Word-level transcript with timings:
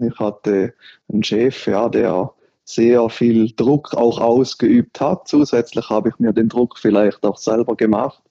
Ich 0.00 0.18
hatte 0.18 0.74
einen 1.12 1.22
Chef, 1.22 1.66
ja, 1.66 1.88
der 1.88 2.30
sehr 2.64 3.08
viel 3.10 3.52
Druck 3.52 3.94
auch 3.94 4.20
ausgeübt 4.20 5.00
hat. 5.00 5.26
Zusätzlich 5.26 5.88
habe 5.90 6.10
ich 6.10 6.18
mir 6.18 6.32
den 6.32 6.48
Druck 6.48 6.78
vielleicht 6.78 7.24
auch 7.24 7.36
selber 7.36 7.74
gemacht. 7.76 8.22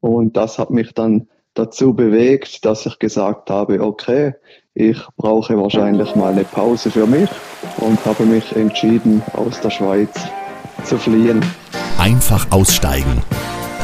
Und 0.00 0.36
das 0.36 0.58
hat 0.58 0.70
mich 0.70 0.92
dann 0.92 1.28
dazu 1.54 1.94
bewegt, 1.94 2.64
dass 2.64 2.84
ich 2.86 2.98
gesagt 2.98 3.48
habe, 3.48 3.80
okay, 3.80 4.34
ich 4.74 4.98
brauche 5.16 5.56
wahrscheinlich 5.56 6.14
mal 6.16 6.32
eine 6.32 6.44
Pause 6.44 6.90
für 6.90 7.06
mich 7.06 7.30
und 7.78 8.04
habe 8.04 8.24
mich 8.24 8.54
entschieden, 8.56 9.22
aus 9.34 9.60
der 9.60 9.70
Schweiz 9.70 10.10
zu 10.84 10.98
fliehen. 10.98 11.44
Einfach 11.98 12.50
aussteigen. 12.50 13.22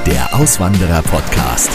Der 0.07 0.35
Auswanderer-Podcast. 0.35 1.71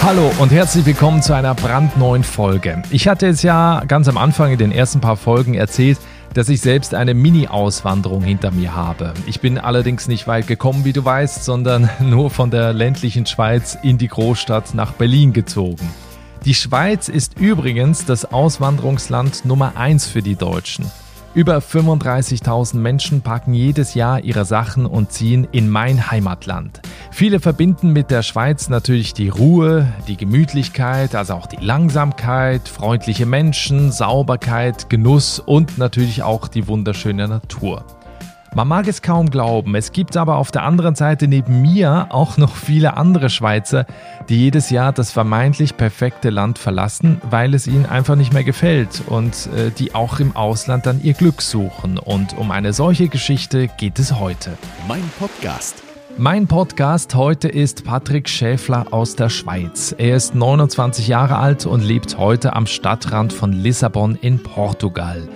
Hallo 0.00 0.30
und 0.38 0.52
herzlich 0.52 0.86
willkommen 0.86 1.22
zu 1.22 1.34
einer 1.34 1.54
brandneuen 1.54 2.22
Folge. 2.22 2.82
Ich 2.90 3.08
hatte 3.08 3.26
es 3.26 3.42
ja 3.42 3.82
ganz 3.86 4.08
am 4.08 4.16
Anfang 4.16 4.52
in 4.52 4.58
den 4.58 4.72
ersten 4.72 5.00
paar 5.00 5.16
Folgen 5.16 5.54
erzählt, 5.54 5.98
dass 6.34 6.48
ich 6.48 6.60
selbst 6.60 6.94
eine 6.94 7.14
Mini-Auswanderung 7.14 8.22
hinter 8.22 8.52
mir 8.52 8.74
habe. 8.74 9.12
Ich 9.26 9.40
bin 9.40 9.58
allerdings 9.58 10.06
nicht 10.06 10.28
weit 10.28 10.46
gekommen, 10.46 10.84
wie 10.84 10.92
du 10.92 11.04
weißt, 11.04 11.44
sondern 11.44 11.90
nur 12.00 12.30
von 12.30 12.50
der 12.50 12.72
ländlichen 12.72 13.26
Schweiz 13.26 13.76
in 13.82 13.98
die 13.98 14.08
Großstadt 14.08 14.72
nach 14.72 14.92
Berlin 14.92 15.32
gezogen. 15.32 15.90
Die 16.44 16.54
Schweiz 16.54 17.08
ist 17.08 17.38
übrigens 17.38 18.04
das 18.04 18.24
Auswanderungsland 18.24 19.44
Nummer 19.44 19.76
eins 19.76 20.06
für 20.06 20.22
die 20.22 20.36
Deutschen. 20.36 20.86
Über 21.34 21.58
35.000 21.58 22.76
Menschen 22.78 23.20
packen 23.20 23.52
jedes 23.52 23.94
Jahr 23.94 24.24
ihre 24.24 24.44
Sachen 24.44 24.86
und 24.86 25.12
ziehen 25.12 25.46
in 25.52 25.68
mein 25.68 26.10
Heimatland. 26.10 26.80
Viele 27.10 27.38
verbinden 27.38 27.92
mit 27.92 28.10
der 28.10 28.22
Schweiz 28.22 28.68
natürlich 28.68 29.12
die 29.12 29.28
Ruhe, 29.28 29.86
die 30.08 30.16
Gemütlichkeit, 30.16 31.14
also 31.14 31.34
auch 31.34 31.46
die 31.46 31.62
Langsamkeit, 31.62 32.68
freundliche 32.68 33.26
Menschen, 33.26 33.92
Sauberkeit, 33.92 34.88
Genuss 34.88 35.38
und 35.38 35.76
natürlich 35.76 36.22
auch 36.22 36.48
die 36.48 36.66
wunderschöne 36.66 37.28
Natur. 37.28 37.84
Man 38.54 38.66
mag 38.66 38.88
es 38.88 39.02
kaum 39.02 39.28
glauben, 39.28 39.74
es 39.74 39.92
gibt 39.92 40.16
aber 40.16 40.36
auf 40.36 40.50
der 40.50 40.62
anderen 40.62 40.94
Seite 40.94 41.28
neben 41.28 41.60
mir 41.60 42.06
auch 42.10 42.38
noch 42.38 42.56
viele 42.56 42.96
andere 42.96 43.28
Schweizer, 43.28 43.84
die 44.28 44.36
jedes 44.36 44.70
Jahr 44.70 44.92
das 44.92 45.12
vermeintlich 45.12 45.76
perfekte 45.76 46.30
Land 46.30 46.58
verlassen, 46.58 47.20
weil 47.28 47.54
es 47.54 47.66
ihnen 47.66 47.84
einfach 47.84 48.16
nicht 48.16 48.32
mehr 48.32 48.44
gefällt 48.44 49.02
und 49.06 49.48
äh, 49.54 49.70
die 49.70 49.94
auch 49.94 50.18
im 50.18 50.34
Ausland 50.34 50.86
dann 50.86 51.02
ihr 51.02 51.12
Glück 51.12 51.42
suchen. 51.42 51.98
Und 51.98 52.38
um 52.38 52.50
eine 52.50 52.72
solche 52.72 53.08
Geschichte 53.08 53.68
geht 53.76 53.98
es 53.98 54.18
heute. 54.18 54.56
Mein 54.88 55.04
Podcast. 55.18 55.82
Mein 56.16 56.48
Podcast 56.48 57.14
heute 57.14 57.48
ist 57.48 57.84
Patrick 57.84 58.28
Schäfler 58.28 58.86
aus 58.90 59.14
der 59.14 59.28
Schweiz. 59.28 59.94
Er 59.96 60.16
ist 60.16 60.34
29 60.34 61.06
Jahre 61.06 61.36
alt 61.36 61.64
und 61.66 61.82
lebt 61.82 62.18
heute 62.18 62.56
am 62.56 62.66
Stadtrand 62.66 63.32
von 63.32 63.52
Lissabon 63.52 64.16
in 64.20 64.42
Portugal. 64.42 65.28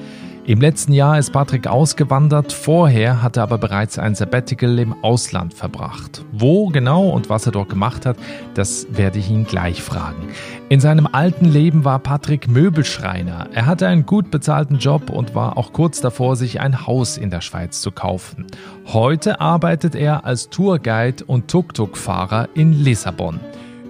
Im 0.45 0.61
letzten 0.61 0.93
Jahr 0.93 1.21
ist 1.21 1.33
Patrick 1.33 1.69
ausgewandert, 1.69 2.53
vorher 2.53 3.23
hat 3.23 3.37
er 3.37 3.45
aber 3.45 3.59
bereits 3.59 3.97
ein 3.97 4.17
Sabbatical 4.17 4.77
im 4.81 4.93
Ausland 5.05 5.55
verbracht. 5.55 6.25
Wo 6.33 6.67
genau 6.67 7.11
und 7.11 7.31
was 7.31 7.47
er 7.47 7.53
dort 7.53 7.69
gemacht 7.69 8.05
hat, 8.07 8.17
das 8.55 8.89
werde 8.91 9.21
ich 9.21 9.31
ihn 9.31 9.45
gleich 9.45 9.81
fragen. 9.81 10.31
In 10.69 10.81
seinem 10.81 11.07
alten 11.07 11.45
Leben 11.45 11.84
war 11.84 12.01
Patrick 12.01 12.49
Möbelschreiner. 12.49 13.51
Er 13.53 13.67
hatte 13.67 13.87
einen 13.87 14.05
gut 14.05 14.33
bezahlten 14.33 14.79
Job 14.79 15.11
und 15.11 15.37
war 15.37 15.57
auch 15.57 15.73
kurz 15.73 16.01
davor, 16.01 16.34
sich 16.34 16.61
ein 16.61 16.89
Haus 16.89 17.19
in 17.19 17.31
der 17.31 17.41
Schweiz 17.41 17.81
zu 17.81 17.93
kaufen. 17.93 18.47
Heute 18.93 19.41
arbeitet 19.41 19.95
er 19.95 20.25
als 20.25 20.51
Tourguide 20.51 21.25
und 21.25 21.47
Tuk-Tuk-Fahrer 21.53 22.49
in 22.55 22.73
Lissabon. 22.73 23.39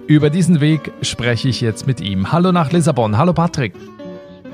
Über 0.05 0.29
diesen 0.29 0.61
Weg 0.61 0.91
spreche 1.01 1.49
ich 1.49 1.61
jetzt 1.61 1.87
mit 1.87 1.99
ihm. 1.99 2.31
Hallo 2.31 2.51
nach 2.51 2.71
Lissabon. 2.71 3.17
Hallo 3.17 3.33
Patrick. 3.33 3.73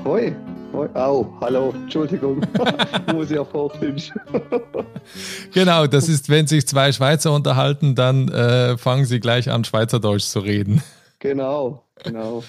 Hoi. 0.02 0.34
Au, 0.72 1.26
hallo, 1.40 1.72
Entschuldigung, 1.74 2.40
muss 3.12 3.30
ich 3.30 3.38
auf 3.38 3.52
Hochdeutsch. 3.52 4.12
genau, 5.52 5.86
das 5.86 6.08
ist, 6.08 6.28
wenn 6.28 6.46
sich 6.46 6.66
zwei 6.66 6.92
Schweizer 6.92 7.32
unterhalten, 7.32 7.94
dann 7.94 8.28
äh, 8.28 8.78
fangen 8.78 9.04
sie 9.04 9.20
gleich 9.20 9.50
an, 9.50 9.64
Schweizerdeutsch 9.64 10.24
zu 10.24 10.40
reden. 10.40 10.82
Genau, 11.18 11.84
genau. 12.02 12.44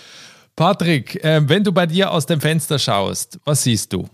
Patrick, 0.56 1.24
äh, 1.24 1.42
wenn 1.50 1.64
du 1.64 1.72
bei 1.72 1.88
dir 1.88 2.12
aus 2.12 2.26
dem 2.26 2.40
Fenster 2.40 2.78
schaust, 2.78 3.40
was 3.44 3.64
siehst 3.64 3.92
du? 3.94 4.06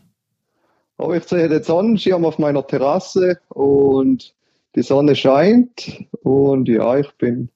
Oh, 0.97 1.13
ich 1.13 1.25
sehe 1.25 1.47
den 1.49 1.61
Sonnenschirm 1.61 2.25
auf 2.25 2.39
meiner 2.39 2.65
Terrasse 2.65 3.39
und 3.49 4.33
die 4.75 4.83
Sonne 4.83 5.15
scheint 5.15 6.05
und 6.23 6.67
ja, 6.67 6.97
ich 6.97 7.11
bin 7.17 7.49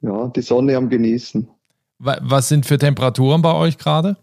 ja, 0.00 0.28
die 0.28 0.42
Sonne 0.42 0.76
am 0.76 0.88
Genießen. 0.88 1.48
Was 1.98 2.48
sind 2.48 2.66
für 2.66 2.76
Temperaturen 2.76 3.40
bei 3.40 3.54
euch 3.54 3.78
gerade? 3.78 4.16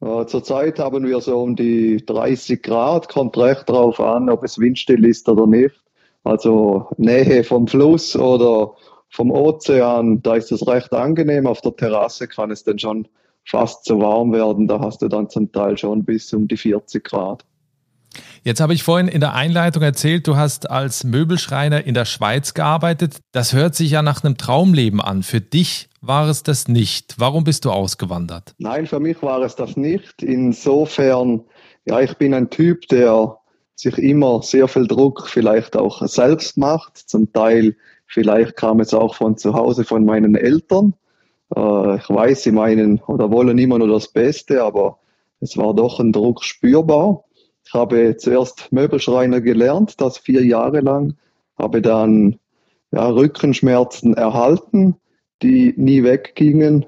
Äh, 0.00 0.26
zurzeit 0.26 0.78
haben 0.78 1.06
wir 1.06 1.20
so 1.20 1.42
um 1.42 1.56
die 1.56 2.04
30 2.04 2.62
Grad, 2.62 3.08
kommt 3.08 3.36
recht 3.36 3.68
darauf 3.68 4.00
an, 4.00 4.30
ob 4.30 4.44
es 4.44 4.58
windstill 4.58 5.04
ist 5.04 5.28
oder 5.28 5.46
nicht. 5.46 5.74
Also 6.24 6.88
Nähe 6.96 7.44
vom 7.44 7.66
Fluss 7.66 8.16
oder 8.16 8.74
vom 9.10 9.30
Ozean, 9.30 10.22
da 10.22 10.36
ist 10.36 10.52
es 10.52 10.66
recht 10.66 10.92
angenehm. 10.92 11.46
Auf 11.46 11.60
der 11.60 11.76
Terrasse 11.76 12.28
kann 12.28 12.50
es 12.50 12.64
dann 12.64 12.78
schon 12.78 13.08
fast 13.44 13.84
zu 13.84 14.00
warm 14.00 14.32
werden. 14.32 14.68
Da 14.68 14.80
hast 14.80 15.02
du 15.02 15.08
dann 15.08 15.28
zum 15.28 15.50
Teil 15.52 15.76
schon 15.76 16.04
bis 16.04 16.32
um 16.32 16.46
die 16.48 16.56
40 16.56 17.04
Grad. 17.04 17.44
Jetzt 18.42 18.60
habe 18.60 18.72
ich 18.72 18.82
vorhin 18.82 19.08
in 19.08 19.20
der 19.20 19.34
Einleitung 19.34 19.82
erzählt, 19.82 20.26
du 20.26 20.36
hast 20.36 20.70
als 20.70 21.04
Möbelschreiner 21.04 21.84
in 21.84 21.94
der 21.94 22.06
Schweiz 22.06 22.54
gearbeitet. 22.54 23.18
Das 23.32 23.52
hört 23.52 23.74
sich 23.74 23.90
ja 23.90 24.02
nach 24.02 24.24
einem 24.24 24.36
Traumleben 24.36 25.00
an. 25.00 25.22
Für 25.22 25.40
dich 25.40 25.89
war 26.00 26.28
es 26.28 26.42
das 26.42 26.68
nicht. 26.68 27.14
Warum 27.18 27.44
bist 27.44 27.64
du 27.64 27.70
ausgewandert? 27.70 28.54
Nein, 28.58 28.86
für 28.86 29.00
mich 29.00 29.22
war 29.22 29.42
es 29.42 29.54
das 29.54 29.76
nicht. 29.76 30.22
Insofern, 30.22 31.42
ja, 31.84 32.00
ich 32.00 32.16
bin 32.16 32.34
ein 32.34 32.50
Typ, 32.50 32.88
der 32.88 33.36
sich 33.74 33.96
immer 33.98 34.42
sehr 34.42 34.68
viel 34.68 34.86
Druck 34.86 35.28
vielleicht 35.28 35.76
auch 35.76 36.06
selbst 36.06 36.56
macht. 36.56 36.96
Zum 36.96 37.32
Teil, 37.32 37.76
vielleicht 38.06 38.56
kam 38.56 38.80
es 38.80 38.94
auch 38.94 39.14
von 39.14 39.36
zu 39.36 39.54
Hause 39.54 39.84
von 39.84 40.04
meinen 40.04 40.34
Eltern. 40.34 40.94
Äh, 41.54 41.96
ich 41.96 42.08
weiß, 42.08 42.42
sie 42.42 42.52
meinen 42.52 43.00
oder 43.00 43.30
wollen 43.30 43.58
immer 43.58 43.78
nur 43.78 43.88
das 43.88 44.08
Beste, 44.08 44.62
aber 44.62 44.98
es 45.40 45.56
war 45.56 45.74
doch 45.74 46.00
ein 46.00 46.12
Druck 46.12 46.44
spürbar. 46.44 47.24
Ich 47.64 47.74
habe 47.74 48.16
zuerst 48.16 48.72
Möbelschreiner 48.72 49.40
gelernt, 49.40 50.00
das 50.00 50.18
vier 50.18 50.44
Jahre 50.44 50.80
lang, 50.80 51.16
habe 51.58 51.80
dann 51.80 52.38
ja, 52.90 53.06
Rückenschmerzen 53.08 54.14
erhalten, 54.14 54.96
die 55.42 55.74
nie 55.76 56.02
weggingen. 56.02 56.86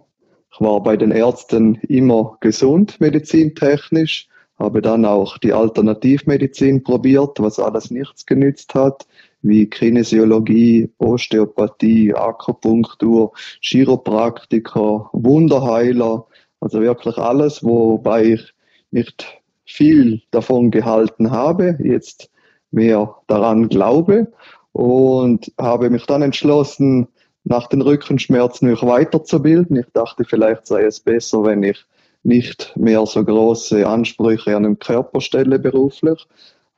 Ich 0.53 0.61
war 0.61 0.83
bei 0.83 0.97
den 0.97 1.11
Ärzten 1.11 1.77
immer 1.89 2.37
gesund 2.41 3.01
medizintechnisch, 3.01 4.29
habe 4.59 4.83
dann 4.83 5.05
auch 5.05 5.39
die 5.39 5.53
Alternativmedizin 5.53 6.83
probiert, 6.83 7.41
was 7.41 7.59
alles 7.59 7.91
nichts 7.91 8.27
genützt 8.27 8.75
hat, 8.75 9.07
wie 9.41 9.67
Kinesiologie, 9.67 10.91
Osteopathie, 10.99 12.15
Akupunktur, 12.15 13.33
Chiropraktiker, 13.61 15.11
Wunderheiler, 15.13 16.27
also 16.61 16.81
wirklich 16.81 17.19
alles, 17.19 17.65
wobei 17.65 18.25
ich 18.25 18.55
nicht 18.91 19.43
viel 19.65 20.23
davon 20.31 20.71
gehalten 20.71 21.31
habe, 21.31 21.79
jetzt 21.83 22.31
mehr 22.71 23.17
daran 23.27 23.69
glaube 23.69 24.33
und 24.73 25.53
habe 25.59 25.91
mich 25.91 26.07
dann 26.07 26.23
entschlossen, 26.23 27.09
nach 27.45 27.67
den 27.67 27.83
Rückenschmerzen 27.83 28.69
mich 28.69 28.83
weiterzubilden. 28.83 29.77
Ich 29.77 29.87
dachte, 29.93 30.25
vielleicht 30.25 30.67
sei 30.67 30.85
es 30.85 31.01
besser, 31.01 31.45
wenn 31.45 31.63
ich 31.63 31.85
nicht 32.23 32.73
mehr 32.77 33.05
so 33.07 33.25
große 33.25 33.87
Ansprüche 33.87 34.57
an 34.57 34.63
den 34.63 34.79
Körper 34.79 35.21
stelle 35.21 35.59
beruflich. 35.59 36.27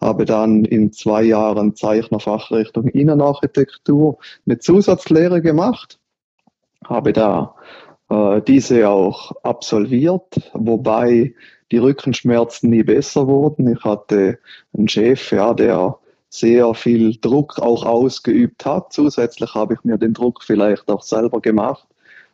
Habe 0.01 0.25
dann 0.25 0.65
in 0.65 0.93
zwei 0.93 1.23
Jahren 1.23 1.77
Zeichnerfachrichtung 1.77 2.89
Innenarchitektur 2.89 4.19
eine 4.47 4.59
Zusatzlehre 4.59 5.41
gemacht. 5.43 5.99
Habe 6.85 7.13
da 7.13 7.55
äh, 8.11 8.43
diese 8.43 8.89
auch 8.89 9.33
absolviert, 9.43 10.51
wobei 10.53 11.35
die 11.71 11.79
Rückenschmerzen 11.79 12.71
nie 12.71 12.83
besser 12.83 13.27
wurden. 13.27 13.73
Ich 13.73 13.85
hatte 13.85 14.39
einen 14.77 14.89
Chef, 14.89 15.33
ja, 15.33 15.55
der 15.55 15.99
sehr 16.35 16.75
viel 16.75 17.17
Druck 17.21 17.61
auch 17.61 17.85
ausgeübt 17.85 18.67
hat. 18.67 18.93
Zusätzlich 18.93 19.55
habe 19.55 19.75
ich 19.75 19.85
mir 19.85 19.99
den 19.99 20.15
Druck 20.15 20.43
vielleicht 20.43 20.89
auch 20.91 21.03
selber 21.03 21.41
gemacht. 21.41 21.87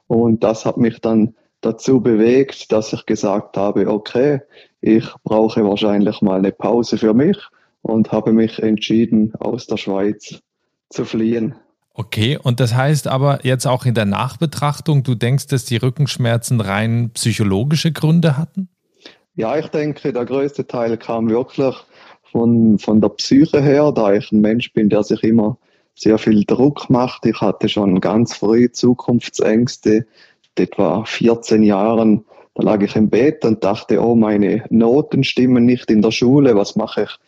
Und 0.07 0.43
das 0.43 0.65
hat 0.65 0.79
mich 0.79 1.01
dann 1.01 1.35
dazu 1.61 2.01
bewegt, 2.01 2.73
dass 2.73 2.95
ich 2.95 3.05
gesagt 3.05 3.59
habe, 3.59 3.87
okay, 3.89 4.41
ich 4.81 5.07
brauche 5.23 5.63
wahrscheinlich 5.65 6.23
mal 6.23 6.39
eine 6.39 6.53
Pause 6.53 6.97
für 6.97 7.13
mich 7.13 7.37
und 7.83 8.11
habe 8.11 8.33
mich 8.33 8.59
entschieden, 8.59 9.35
aus 9.39 9.67
der 9.67 9.77
Schweiz 9.77 10.41
zu 10.89 11.05
fliehen. 11.05 11.55
Okay, 11.93 12.39
und 12.43 12.61
das 12.61 12.75
heißt 12.75 13.07
aber 13.07 13.45
jetzt 13.45 13.67
auch 13.67 13.85
in 13.85 13.95
der 13.95 14.07
Nachbetrachtung, 14.07 15.03
du 15.03 15.15
denkst, 15.15 15.49
dass 15.49 15.67
die 15.67 15.77
Rückenschmerzen 15.77 16.63
rein 16.63 17.11
psychologische 17.13 17.93
Gründe 17.93 18.39
hatten? 18.39 18.71
Ja, 19.35 19.59
ich 19.59 19.69
denke, 19.69 20.13
der 20.13 20.25
größte 20.25 20.67
Teil 20.67 20.97
kam 20.97 21.29
wirklich 21.29 21.75
von, 22.31 22.79
von 22.79 23.01
der 23.01 23.11
Psyche 23.11 23.63
her, 23.63 23.93
da 23.93 24.13
ich 24.13 24.31
ein 24.33 24.41
Mensch 24.41 24.73
bin, 24.73 24.89
der 24.89 25.03
sich 25.03 25.23
immer 25.23 25.59
sehr 25.95 26.19
viel 26.19 26.45
Druck 26.45 26.89
macht. 26.89 27.27
Ich 27.27 27.41
hatte 27.41 27.69
schon 27.69 28.01
ganz 28.01 28.35
früh 28.35 28.71
Zukunftsängste. 28.71 30.07
Etwa 30.57 31.05
14 31.05 31.63
Jahren 31.63 32.25
da 32.55 32.65
lag 32.65 32.83
ich 32.83 32.97
im 32.97 33.09
Bett 33.09 33.45
und 33.45 33.63
dachte, 33.63 34.03
oh, 34.03 34.15
meine 34.15 34.65
Noten 34.71 35.23
stimmen 35.23 35.65
nicht 35.65 35.91
in 35.91 36.03
der 36.03 36.11
Schule, 36.11 36.57
was 36.57 36.75
mache 36.75 37.05
ich, 37.05 37.19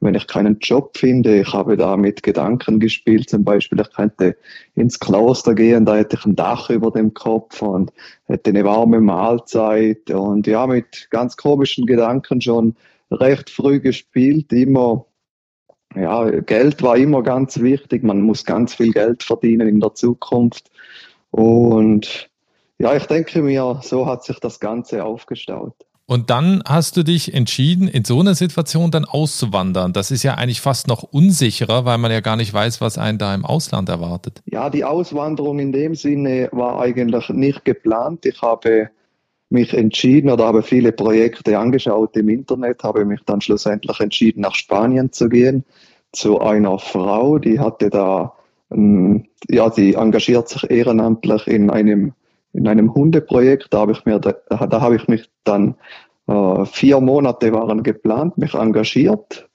wenn 0.00 0.14
ich 0.14 0.26
keinen 0.26 0.58
Job 0.58 0.96
finde? 0.96 1.40
Ich 1.40 1.52
habe 1.52 1.76
da 1.76 1.96
mit 1.96 2.22
Gedanken 2.22 2.80
gespielt, 2.80 3.28
zum 3.28 3.44
Beispiel, 3.44 3.80
ich 3.80 3.92
könnte 3.92 4.36
ins 4.74 4.98
Kloster 4.98 5.54
gehen, 5.54 5.84
da 5.84 5.96
hätte 5.96 6.16
ich 6.16 6.24
ein 6.24 6.34
Dach 6.34 6.70
über 6.70 6.90
dem 6.90 7.12
Kopf 7.12 7.60
und 7.60 7.92
hätte 8.26 8.50
eine 8.50 8.64
warme 8.64 9.00
Mahlzeit 9.00 10.10
und 10.10 10.46
ja, 10.46 10.66
mit 10.66 11.08
ganz 11.10 11.36
komischen 11.36 11.84
Gedanken 11.84 12.40
schon 12.40 12.74
recht 13.10 13.50
früh 13.50 13.80
gespielt, 13.80 14.52
immer 14.52 15.06
ja, 15.96 16.30
Geld 16.40 16.82
war 16.82 16.96
immer 16.96 17.22
ganz 17.22 17.60
wichtig. 17.60 18.04
Man 18.04 18.22
muss 18.22 18.44
ganz 18.44 18.74
viel 18.74 18.92
Geld 18.92 19.22
verdienen 19.22 19.68
in 19.68 19.80
der 19.80 19.94
Zukunft. 19.94 20.70
Und 21.30 22.30
ja, 22.78 22.94
ich 22.94 23.06
denke 23.06 23.42
mir, 23.42 23.80
so 23.82 24.06
hat 24.06 24.24
sich 24.24 24.38
das 24.38 24.60
Ganze 24.60 25.04
aufgestaut. 25.04 25.74
Und 26.06 26.28
dann 26.28 26.62
hast 26.66 26.96
du 26.96 27.04
dich 27.04 27.34
entschieden, 27.34 27.86
in 27.86 28.04
so 28.04 28.18
einer 28.18 28.34
Situation 28.34 28.90
dann 28.90 29.04
auszuwandern. 29.04 29.92
Das 29.92 30.10
ist 30.10 30.24
ja 30.24 30.34
eigentlich 30.34 30.60
fast 30.60 30.88
noch 30.88 31.04
unsicherer, 31.04 31.84
weil 31.84 31.98
man 31.98 32.10
ja 32.10 32.18
gar 32.20 32.34
nicht 32.34 32.52
weiß, 32.52 32.80
was 32.80 32.98
einen 32.98 33.18
da 33.18 33.32
im 33.32 33.44
Ausland 33.44 33.88
erwartet. 33.88 34.42
Ja, 34.46 34.70
die 34.70 34.82
Auswanderung 34.82 35.60
in 35.60 35.70
dem 35.70 35.94
Sinne 35.94 36.48
war 36.50 36.80
eigentlich 36.80 37.28
nicht 37.28 37.64
geplant. 37.64 38.26
Ich 38.26 38.42
habe 38.42 38.90
mich 39.50 39.74
entschieden 39.74 40.30
oder 40.30 40.46
habe 40.46 40.62
viele 40.62 40.92
Projekte 40.92 41.58
angeschaut 41.58 42.16
im 42.16 42.28
Internet, 42.28 42.82
habe 42.82 43.04
mich 43.04 43.20
dann 43.26 43.40
schlussendlich 43.40 44.00
entschieden, 44.00 44.40
nach 44.42 44.54
Spanien 44.54 45.12
zu 45.12 45.28
gehen, 45.28 45.64
zu 46.12 46.40
einer 46.40 46.78
Frau, 46.78 47.38
die 47.38 47.60
hatte 47.60 47.90
da, 47.90 48.32
ähm, 48.70 49.26
ja, 49.48 49.70
sie 49.70 49.94
engagiert 49.94 50.48
sich 50.48 50.70
ehrenamtlich 50.70 51.46
in 51.46 51.70
einem 51.70 52.12
in 52.52 52.66
einem 52.66 52.94
Hundeprojekt, 52.94 53.68
da 53.70 53.80
habe 53.80 53.92
ich 53.92 54.04
mir, 54.04 54.18
da, 54.18 54.32
da 54.48 54.80
habe 54.80 54.96
ich 54.96 55.06
mich 55.08 55.30
dann 55.44 55.76
äh, 56.26 56.64
vier 56.64 57.00
Monate 57.00 57.52
waren 57.52 57.82
geplant, 57.82 58.38
mich 58.38 58.54
engagiert. 58.54 59.48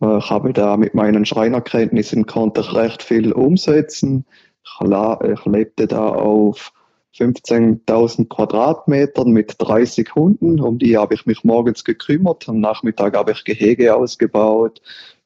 Äh, 0.00 0.18
ich 0.18 0.30
habe 0.30 0.52
da 0.52 0.76
mit 0.76 0.94
meinen 0.94 1.26
Schreinerkenntnissen 1.26 2.26
konnte 2.26 2.62
ich 2.62 2.74
recht 2.74 3.02
viel 3.02 3.32
umsetzen. 3.32 4.24
Ich, 4.64 4.86
ich 4.86 5.44
lebte 5.46 5.86
da 5.86 6.08
auf 6.08 6.72
15.000 7.16 8.28
Quadratmetern 8.28 9.30
mit 9.30 9.56
30 9.58 10.14
Hunden. 10.14 10.60
Um 10.60 10.78
die 10.78 10.96
habe 10.96 11.14
ich 11.14 11.26
mich 11.26 11.44
morgens 11.44 11.84
gekümmert. 11.84 12.48
Am 12.48 12.60
Nachmittag 12.60 13.16
habe 13.16 13.32
ich 13.32 13.44
Gehege 13.44 13.94
ausgebaut, 13.96 14.80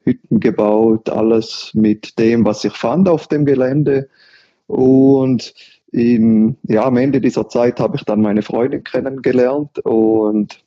Hütten 0.05 0.41
gebaut, 0.41 1.09
alles 1.09 1.73
mit 1.75 2.19
dem, 2.19 2.45
was 2.45 2.65
ich 2.65 2.75
fand 2.75 3.09
auf 3.09 3.27
dem 3.27 3.45
Gelände. 3.45 4.09
Und 4.67 5.55
im, 5.93 6.57
ja, 6.65 6.85
am 6.85 6.97
Ende 6.97 7.21
dieser 7.21 7.49
Zeit 7.49 7.79
habe 7.81 7.97
ich 7.97 8.05
dann 8.05 8.21
meine 8.21 8.43
Freundin 8.43 8.83
kennengelernt 8.83 9.79
und 9.81 10.65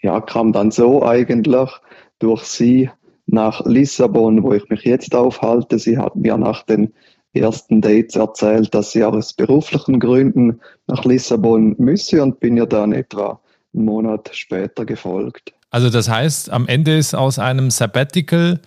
ja, 0.00 0.20
kam 0.20 0.52
dann 0.52 0.70
so 0.70 1.04
eigentlich 1.04 1.70
durch 2.18 2.44
sie 2.44 2.90
nach 3.26 3.64
Lissabon, 3.64 4.42
wo 4.42 4.52
ich 4.52 4.68
mich 4.68 4.82
jetzt 4.82 5.14
aufhalte. 5.14 5.78
Sie 5.78 5.98
hat 5.98 6.16
mir 6.16 6.36
nach 6.36 6.62
den 6.62 6.92
ersten 7.38 7.80
Dates 7.80 8.16
erzählt, 8.16 8.74
dass 8.74 8.92
sie 8.92 9.04
aus 9.04 9.32
beruflichen 9.32 10.00
Gründen 10.00 10.60
nach 10.86 11.04
Lissabon 11.04 11.74
müsse 11.78 12.22
und 12.22 12.40
bin 12.40 12.56
ihr 12.56 12.66
dann 12.66 12.92
etwa 12.92 13.40
einen 13.74 13.84
Monat 13.84 14.30
später 14.32 14.84
gefolgt. 14.84 15.52
Also 15.70 15.90
das 15.90 16.08
heißt, 16.08 16.50
am 16.50 16.68
Ende 16.68 16.96
ist 16.96 17.14
aus 17.14 17.38
einem 17.38 17.70
Sabbatical 17.70 18.60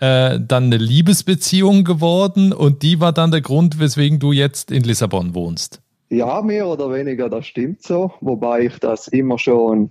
äh, 0.00 0.38
dann 0.40 0.64
eine 0.64 0.76
Liebesbeziehung 0.76 1.84
geworden 1.84 2.52
und 2.52 2.82
die 2.82 3.00
war 3.00 3.12
dann 3.12 3.30
der 3.30 3.40
Grund, 3.40 3.78
weswegen 3.78 4.18
du 4.18 4.32
jetzt 4.32 4.70
in 4.70 4.82
Lissabon 4.82 5.34
wohnst. 5.34 5.80
Ja, 6.08 6.40
mehr 6.42 6.68
oder 6.68 6.92
weniger, 6.92 7.28
das 7.28 7.46
stimmt 7.46 7.82
so. 7.82 8.12
Wobei 8.20 8.66
ich 8.66 8.78
das 8.78 9.08
immer 9.08 9.38
schon 9.38 9.90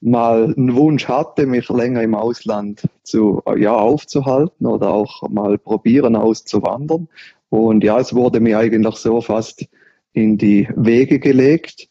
mal 0.00 0.54
einen 0.56 0.74
Wunsch 0.74 1.08
hatte, 1.08 1.46
mich 1.46 1.68
länger 1.68 2.02
im 2.02 2.14
Ausland 2.14 2.82
zu, 3.02 3.42
ja, 3.56 3.74
aufzuhalten 3.74 4.66
oder 4.66 4.90
auch 4.90 5.28
mal 5.28 5.58
probieren 5.58 6.16
auszuwandern. 6.16 7.08
Und 7.48 7.84
ja, 7.84 7.98
es 7.98 8.14
wurde 8.14 8.40
mir 8.40 8.58
eigentlich 8.58 8.96
so 8.96 9.20
fast 9.20 9.66
in 10.12 10.38
die 10.38 10.68
Wege 10.76 11.18
gelegt. 11.18 11.88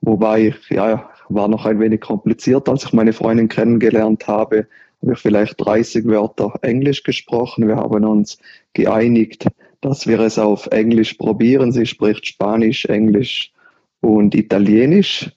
Wobei 0.00 0.48
ich, 0.48 0.70
ja, 0.70 1.10
war 1.28 1.48
noch 1.48 1.66
ein 1.66 1.80
wenig 1.80 2.00
kompliziert, 2.00 2.68
als 2.68 2.84
ich 2.84 2.92
meine 2.92 3.12
Freundin 3.12 3.48
kennengelernt 3.48 4.26
habe, 4.26 4.66
habe 5.02 5.12
ich 5.12 5.18
vielleicht 5.18 5.54
30 5.58 6.06
Wörter 6.06 6.54
Englisch 6.62 7.02
gesprochen. 7.02 7.68
Wir 7.68 7.76
haben 7.76 8.04
uns 8.04 8.38
geeinigt, 8.72 9.46
dass 9.80 10.06
wir 10.06 10.20
es 10.20 10.38
auf 10.38 10.66
Englisch 10.68 11.14
probieren. 11.14 11.72
Sie 11.72 11.86
spricht 11.86 12.26
Spanisch, 12.26 12.86
Englisch 12.86 13.52
und 14.00 14.34
Italienisch. 14.34 15.30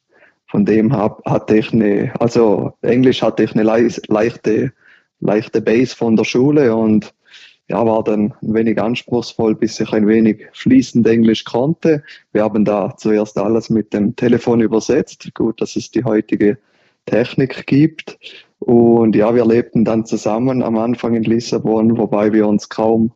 Von 0.49 0.65
dem 0.65 0.93
hab, 0.93 1.25
hatte 1.25 1.57
ich 1.57 1.73
eine, 1.73 2.13
also 2.19 2.73
Englisch 2.81 3.21
hatte 3.21 3.43
ich 3.43 3.53
eine 3.53 3.63
leichte, 3.63 4.71
leichte 5.19 5.61
Base 5.61 5.95
von 5.95 6.15
der 6.15 6.23
Schule 6.23 6.75
und 6.75 7.13
ja, 7.69 7.85
war 7.85 8.03
dann 8.03 8.33
ein 8.41 8.53
wenig 8.53 8.81
anspruchsvoll, 8.81 9.55
bis 9.55 9.79
ich 9.79 9.91
ein 9.91 10.07
wenig 10.07 10.47
fließend 10.53 11.05
Englisch 11.05 11.43
konnte. 11.43 12.01
Wir 12.31 12.43
haben 12.43 12.63
da 12.63 12.95
zuerst 12.95 13.37
alles 13.37 13.69
mit 13.69 13.93
dem 13.93 14.15
Telefon 14.15 14.61
übersetzt. 14.61 15.29
Gut, 15.33 15.59
dass 15.59 15.75
es 15.75 15.91
die 15.91 16.05
heutige 16.05 16.57
Technik 17.05 17.67
gibt. 17.67 18.17
Und 18.59 19.15
ja, 19.15 19.35
wir 19.35 19.45
lebten 19.45 19.83
dann 19.83 20.05
zusammen 20.05 20.63
am 20.63 20.77
Anfang 20.77 21.15
in 21.15 21.23
Lissabon, 21.23 21.97
wobei 21.97 22.31
wir 22.31 22.47
uns 22.47 22.69
kaum 22.69 23.11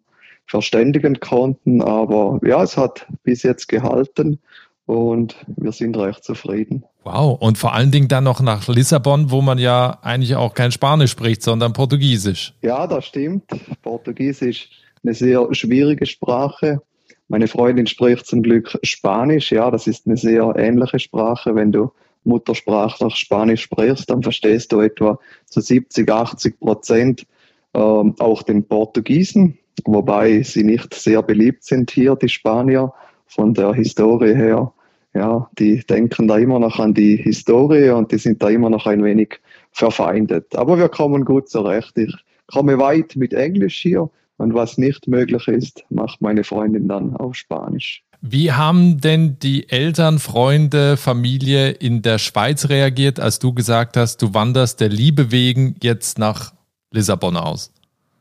verständigen 0.47 1.21
konnten. 1.21 1.81
Aber 1.81 2.39
ja, 2.43 2.61
es 2.61 2.75
hat 2.75 3.07
bis 3.23 3.43
jetzt 3.43 3.69
gehalten 3.69 4.39
und 4.85 5.35
wir 5.47 5.71
sind 5.71 5.97
recht 5.97 6.23
zufrieden. 6.23 6.83
Wow, 7.03 7.39
und 7.41 7.57
vor 7.57 7.73
allen 7.73 7.91
Dingen 7.91 8.07
dann 8.07 8.23
noch 8.23 8.41
nach 8.41 8.67
Lissabon, 8.67 9.31
wo 9.31 9.41
man 9.41 9.57
ja 9.57 9.97
eigentlich 10.01 10.35
auch 10.35 10.53
kein 10.53 10.71
Spanisch 10.71 11.11
spricht, 11.11 11.41
sondern 11.41 11.73
Portugiesisch. 11.73 12.53
Ja, 12.61 12.85
das 12.87 13.05
stimmt. 13.05 13.43
Portugiesisch 13.81 14.65
ist 14.65 14.69
eine 15.03 15.13
sehr 15.13 15.47
schwierige 15.53 16.05
Sprache. 16.05 16.81
Meine 17.27 17.47
Freundin 17.47 17.87
spricht 17.87 18.27
zum 18.27 18.43
Glück 18.43 18.77
Spanisch. 18.83 19.51
Ja, 19.51 19.71
das 19.71 19.87
ist 19.87 20.05
eine 20.05 20.17
sehr 20.17 20.53
ähnliche 20.57 20.99
Sprache. 20.99 21.55
Wenn 21.55 21.71
du 21.71 21.91
muttersprachlich 22.23 23.15
Spanisch 23.15 23.63
sprichst, 23.63 24.09
dann 24.09 24.21
verstehst 24.21 24.71
du 24.71 24.81
etwa 24.81 25.17
zu 25.45 25.61
70, 25.61 26.09
80 26.09 26.59
Prozent 26.59 27.25
ähm, 27.73 28.15
auch 28.19 28.43
den 28.43 28.67
Portugiesen, 28.67 29.57
wobei 29.85 30.43
sie 30.43 30.63
nicht 30.63 30.93
sehr 30.93 31.23
beliebt 31.23 31.63
sind 31.63 31.89
hier, 31.89 32.15
die 32.15 32.29
Spanier, 32.29 32.93
von 33.31 33.53
der 33.53 33.73
Historie 33.73 34.35
her. 34.35 34.71
Ja, 35.13 35.49
die 35.59 35.79
denken 35.79 36.27
da 36.27 36.37
immer 36.37 36.59
noch 36.59 36.79
an 36.79 36.93
die 36.93 37.17
Historie 37.17 37.89
und 37.89 38.11
die 38.11 38.17
sind 38.17 38.41
da 38.41 38.49
immer 38.49 38.69
noch 38.69 38.85
ein 38.85 39.03
wenig 39.03 39.39
verfeindet. 39.71 40.55
Aber 40.55 40.77
wir 40.77 40.87
kommen 40.87 41.25
gut 41.25 41.49
zurecht. 41.49 41.97
Ich 41.97 42.15
komme 42.47 42.77
weit 42.79 43.15
mit 43.15 43.33
Englisch 43.33 43.81
hier 43.81 44.09
und 44.37 44.53
was 44.53 44.77
nicht 44.77 45.07
möglich 45.07 45.47
ist, 45.47 45.83
macht 45.89 46.21
meine 46.21 46.43
Freundin 46.43 46.87
dann 46.87 47.15
auf 47.15 47.35
Spanisch. 47.35 48.03
Wie 48.21 48.51
haben 48.51 49.01
denn 49.01 49.37
die 49.39 49.67
Eltern, 49.69 50.19
Freunde, 50.19 50.95
Familie 50.95 51.71
in 51.71 52.01
der 52.03 52.19
Schweiz 52.19 52.69
reagiert, 52.69 53.19
als 53.19 53.39
du 53.39 53.53
gesagt 53.53 53.97
hast, 53.97 54.21
du 54.21 54.33
wanderst 54.33 54.79
der 54.79 54.89
Liebe 54.89 55.31
wegen 55.31 55.75
jetzt 55.81 56.19
nach 56.19 56.53
Lissabon 56.91 57.35
aus? 57.35 57.71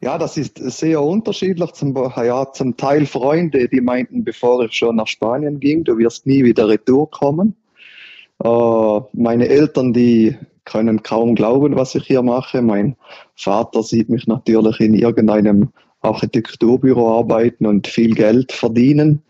Ja, 0.03 0.17
das 0.17 0.39
ist 0.39 0.57
sehr 0.57 1.03
unterschiedlich. 1.03 1.73
Zum, 1.73 1.95
ja, 1.95 2.51
zum 2.53 2.77
Teil 2.77 3.05
Freunde, 3.05 3.69
die 3.69 3.83
meinten, 3.83 4.25
bevor 4.25 4.65
ich 4.65 4.73
schon 4.73 4.97
nach 4.97 5.07
Spanien 5.07 5.61
ging, 5.61 5.85
du 5.85 5.99
wirst 5.99 6.27
nie 6.27 6.43
wieder 6.43 6.69
retour 6.69 7.11
kommen. 7.11 7.55
Äh, 8.43 9.01
meine 9.13 9.49
Eltern, 9.49 9.93
die 9.93 10.37
können 10.65 11.03
kaum 11.03 11.35
glauben, 11.35 11.77
was 11.77 11.95
ich 11.95 12.07
hier 12.07 12.23
mache. 12.23 12.63
Mein 12.63 12.97
Vater 13.35 13.83
sieht 13.83 14.09
mich 14.09 14.27
natürlich 14.27 14.81
in 14.81 14.95
irgendeinem 14.95 15.71
Architekturbüro 16.01 17.19
arbeiten 17.19 17.67
und 17.67 17.87
viel 17.87 18.15
Geld 18.15 18.53
verdienen. 18.53 19.23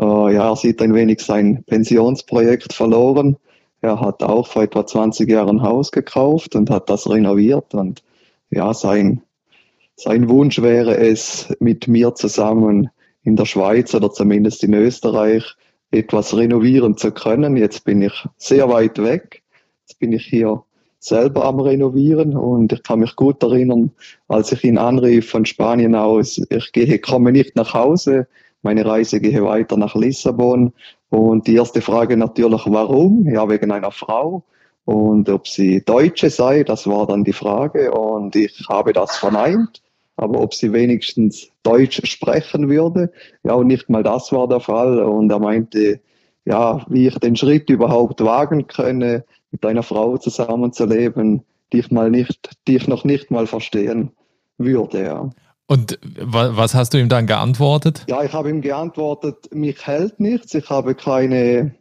Äh, 0.00 0.04
ja, 0.04 0.50
er 0.50 0.56
sieht 0.56 0.80
ein 0.82 0.94
wenig 0.94 1.20
sein 1.20 1.64
Pensionsprojekt 1.64 2.72
verloren. 2.72 3.36
Er 3.80 4.00
hat 4.00 4.22
auch 4.22 4.46
vor 4.46 4.62
etwa 4.62 4.86
20 4.86 5.28
Jahren 5.28 5.58
ein 5.58 5.62
Haus 5.62 5.90
gekauft 5.90 6.54
und 6.54 6.70
hat 6.70 6.88
das 6.88 7.10
renoviert. 7.10 7.74
Und 7.74 8.04
ja, 8.50 8.72
sein, 8.72 9.22
sein 9.96 10.28
Wunsch 10.28 10.60
wäre 10.62 10.96
es, 10.96 11.54
mit 11.60 11.88
mir 11.88 12.14
zusammen 12.14 12.90
in 13.22 13.36
der 13.36 13.44
Schweiz 13.44 13.94
oder 13.94 14.10
zumindest 14.12 14.64
in 14.64 14.74
Österreich 14.74 15.44
etwas 15.90 16.36
renovieren 16.36 16.96
zu 16.96 17.12
können. 17.12 17.56
Jetzt 17.56 17.84
bin 17.84 18.02
ich 18.02 18.26
sehr 18.36 18.68
weit 18.68 18.98
weg. 18.98 19.42
Jetzt 19.82 19.98
bin 19.98 20.12
ich 20.12 20.24
hier 20.26 20.64
selber 20.98 21.44
am 21.44 21.60
Renovieren 21.60 22.36
und 22.36 22.72
ich 22.72 22.82
kann 22.82 23.00
mich 23.00 23.16
gut 23.16 23.42
erinnern, 23.42 23.90
als 24.28 24.52
ich 24.52 24.62
ihn 24.64 24.78
anrief 24.78 25.28
von 25.30 25.44
Spanien 25.44 25.94
aus, 25.96 26.40
ich 26.48 26.72
gehe, 26.72 26.98
komme 27.00 27.32
nicht 27.32 27.56
nach 27.56 27.74
Hause, 27.74 28.28
meine 28.62 28.86
Reise 28.86 29.20
gehe 29.20 29.42
weiter 29.42 29.76
nach 29.76 29.96
Lissabon. 29.96 30.72
Und 31.10 31.46
die 31.48 31.56
erste 31.56 31.80
Frage 31.80 32.16
natürlich, 32.16 32.62
warum? 32.66 33.26
Ja, 33.26 33.48
wegen 33.48 33.72
einer 33.72 33.90
Frau. 33.90 34.44
Und 34.84 35.28
ob 35.28 35.46
sie 35.46 35.84
Deutsche 35.84 36.30
sei, 36.30 36.64
das 36.64 36.86
war 36.86 37.06
dann 37.06 37.24
die 37.24 37.32
Frage. 37.32 37.92
Und 37.92 38.34
ich 38.36 38.66
habe 38.68 38.92
das 38.92 39.16
verneint. 39.16 39.82
Aber 40.16 40.40
ob 40.40 40.54
sie 40.54 40.72
wenigstens 40.72 41.48
Deutsch 41.62 42.00
sprechen 42.04 42.68
würde, 42.68 43.10
ja, 43.44 43.54
und 43.54 43.66
nicht 43.66 43.88
mal 43.88 44.02
das 44.02 44.30
war 44.30 44.46
der 44.46 44.60
Fall. 44.60 45.00
Und 45.00 45.30
er 45.30 45.38
meinte, 45.38 46.00
ja, 46.44 46.84
wie 46.88 47.06
ich 47.06 47.18
den 47.18 47.36
Schritt 47.36 47.70
überhaupt 47.70 48.22
wagen 48.22 48.66
könne, 48.66 49.24
mit 49.50 49.64
einer 49.64 49.82
Frau 49.82 50.16
zusammenzuleben, 50.18 51.42
die 51.72 51.78
ich 51.78 51.90
mal 51.90 52.10
nicht, 52.10 52.50
die 52.66 52.76
ich 52.76 52.88
noch 52.88 53.04
nicht 53.04 53.30
mal 53.30 53.46
verstehen 53.46 54.10
würde. 54.58 55.02
Ja. 55.02 55.30
Und 55.66 55.98
was 56.02 56.74
hast 56.74 56.92
du 56.92 56.98
ihm 56.98 57.08
dann 57.08 57.26
geantwortet? 57.26 58.04
Ja, 58.08 58.22
ich 58.22 58.32
habe 58.32 58.50
ihm 58.50 58.60
geantwortet, 58.60 59.54
mich 59.54 59.86
hält 59.86 60.20
nichts, 60.20 60.54
ich 60.54 60.68
habe 60.68 60.94
keine, 60.94 61.74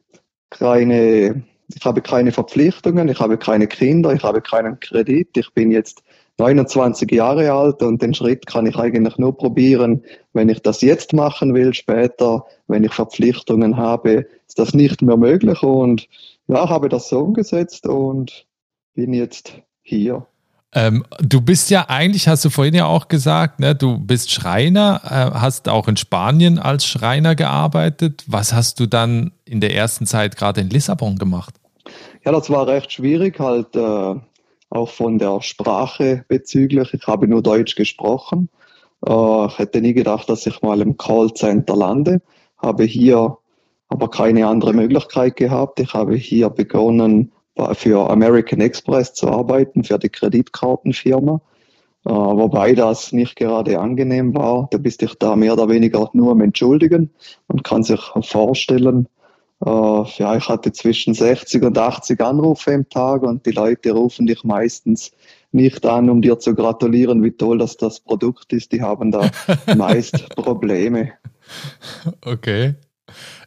keine, 0.49 1.43
ich 1.75 1.85
habe 1.85 2.01
keine 2.01 2.31
Verpflichtungen, 2.31 3.07
ich 3.09 3.19
habe 3.19 3.37
keine 3.37 3.67
Kinder, 3.67 4.13
ich 4.13 4.23
habe 4.23 4.41
keinen 4.41 4.79
Kredit, 4.79 5.37
ich 5.37 5.53
bin 5.53 5.71
jetzt 5.71 6.03
29 6.37 7.11
Jahre 7.11 7.51
alt 7.51 7.83
und 7.83 8.01
den 8.01 8.13
Schritt 8.13 8.47
kann 8.47 8.65
ich 8.65 8.75
eigentlich 8.75 9.17
nur 9.17 9.37
probieren, 9.37 10.03
wenn 10.33 10.49
ich 10.49 10.61
das 10.61 10.81
jetzt 10.81 11.13
machen 11.13 11.53
will, 11.53 11.73
später, 11.73 12.45
wenn 12.67 12.83
ich 12.83 12.93
Verpflichtungen 12.93 13.77
habe, 13.77 14.25
ist 14.47 14.57
das 14.57 14.73
nicht 14.73 15.01
mehr 15.01 15.17
möglich 15.17 15.61
und 15.61 16.07
ja, 16.47 16.67
habe 16.67 16.89
das 16.89 17.09
so 17.09 17.19
umgesetzt 17.19 17.85
und 17.87 18.45
bin 18.95 19.13
jetzt 19.13 19.53
hier. 19.83 20.25
Ähm, 20.73 21.03
du 21.19 21.41
bist 21.41 21.69
ja 21.69 21.89
eigentlich, 21.89 22.27
hast 22.27 22.45
du 22.45 22.49
vorhin 22.49 22.73
ja 22.73 22.85
auch 22.85 23.09
gesagt, 23.09 23.59
ne, 23.59 23.75
du 23.75 23.99
bist 23.99 24.31
Schreiner, 24.31 25.01
äh, 25.03 25.37
hast 25.37 25.67
auch 25.67 25.87
in 25.89 25.97
Spanien 25.97 26.59
als 26.59 26.85
Schreiner 26.85 27.35
gearbeitet. 27.35 28.23
Was 28.27 28.53
hast 28.53 28.79
du 28.79 28.85
dann 28.85 29.31
in 29.43 29.59
der 29.59 29.75
ersten 29.75 30.05
Zeit 30.05 30.37
gerade 30.37 30.61
in 30.61 30.69
Lissabon 30.69 31.17
gemacht? 31.17 31.60
Ja, 32.23 32.31
das 32.31 32.49
war 32.49 32.67
recht 32.67 32.91
schwierig, 32.91 33.39
halt 33.39 33.75
äh, 33.75 34.15
auch 34.69 34.89
von 34.89 35.17
der 35.17 35.41
Sprache 35.41 36.23
bezüglich. 36.27 36.93
Ich 36.93 37.07
habe 37.07 37.27
nur 37.27 37.41
Deutsch 37.41 37.75
gesprochen. 37.75 38.49
Äh, 39.05 39.45
ich 39.47 39.59
hätte 39.59 39.81
nie 39.81 39.93
gedacht, 39.93 40.29
dass 40.29 40.45
ich 40.45 40.61
mal 40.61 40.81
im 40.81 40.97
Callcenter 40.97 41.75
lande. 41.75 42.21
Habe 42.57 42.83
hier 42.83 43.37
aber 43.89 44.09
keine 44.09 44.47
andere 44.47 44.73
Möglichkeit 44.73 45.35
gehabt. 45.35 45.79
Ich 45.79 45.93
habe 45.93 46.15
hier 46.15 46.49
begonnen, 46.49 47.31
für 47.73 48.09
American 48.09 48.61
Express 48.61 49.13
zu 49.13 49.27
arbeiten, 49.27 49.83
für 49.83 49.99
die 49.99 50.09
Kreditkartenfirma. 50.09 51.41
Äh, 52.05 52.09
wobei 52.09 52.73
das 52.73 53.11
nicht 53.11 53.35
gerade 53.35 53.79
angenehm 53.79 54.33
war. 54.33 54.67
Da 54.71 54.77
bist 54.77 55.01
dich 55.01 55.15
da 55.15 55.35
mehr 55.35 55.53
oder 55.53 55.69
weniger 55.69 56.09
nur 56.13 56.31
am 56.31 56.41
Entschuldigen. 56.41 57.11
Man 57.47 57.61
kann 57.63 57.83
sich 57.83 58.01
vorstellen, 58.23 59.07
ja, 59.63 60.35
ich 60.35 60.49
hatte 60.49 60.71
zwischen 60.71 61.13
60 61.13 61.63
und 61.63 61.77
80 61.77 62.19
Anrufe 62.19 62.71
im 62.71 62.89
Tag 62.89 63.21
und 63.21 63.45
die 63.45 63.51
Leute 63.51 63.91
rufen 63.91 64.25
dich 64.25 64.43
meistens 64.43 65.11
nicht 65.51 65.85
an, 65.85 66.09
um 66.09 66.21
dir 66.21 66.39
zu 66.39 66.55
gratulieren, 66.55 67.23
wie 67.23 67.31
toll 67.31 67.59
das 67.59 67.77
das 67.77 67.99
Produkt 67.99 68.53
ist. 68.53 68.71
Die 68.71 68.81
haben 68.81 69.11
da 69.11 69.29
meist 69.77 70.29
Probleme. 70.35 71.11
Okay. 72.25 72.75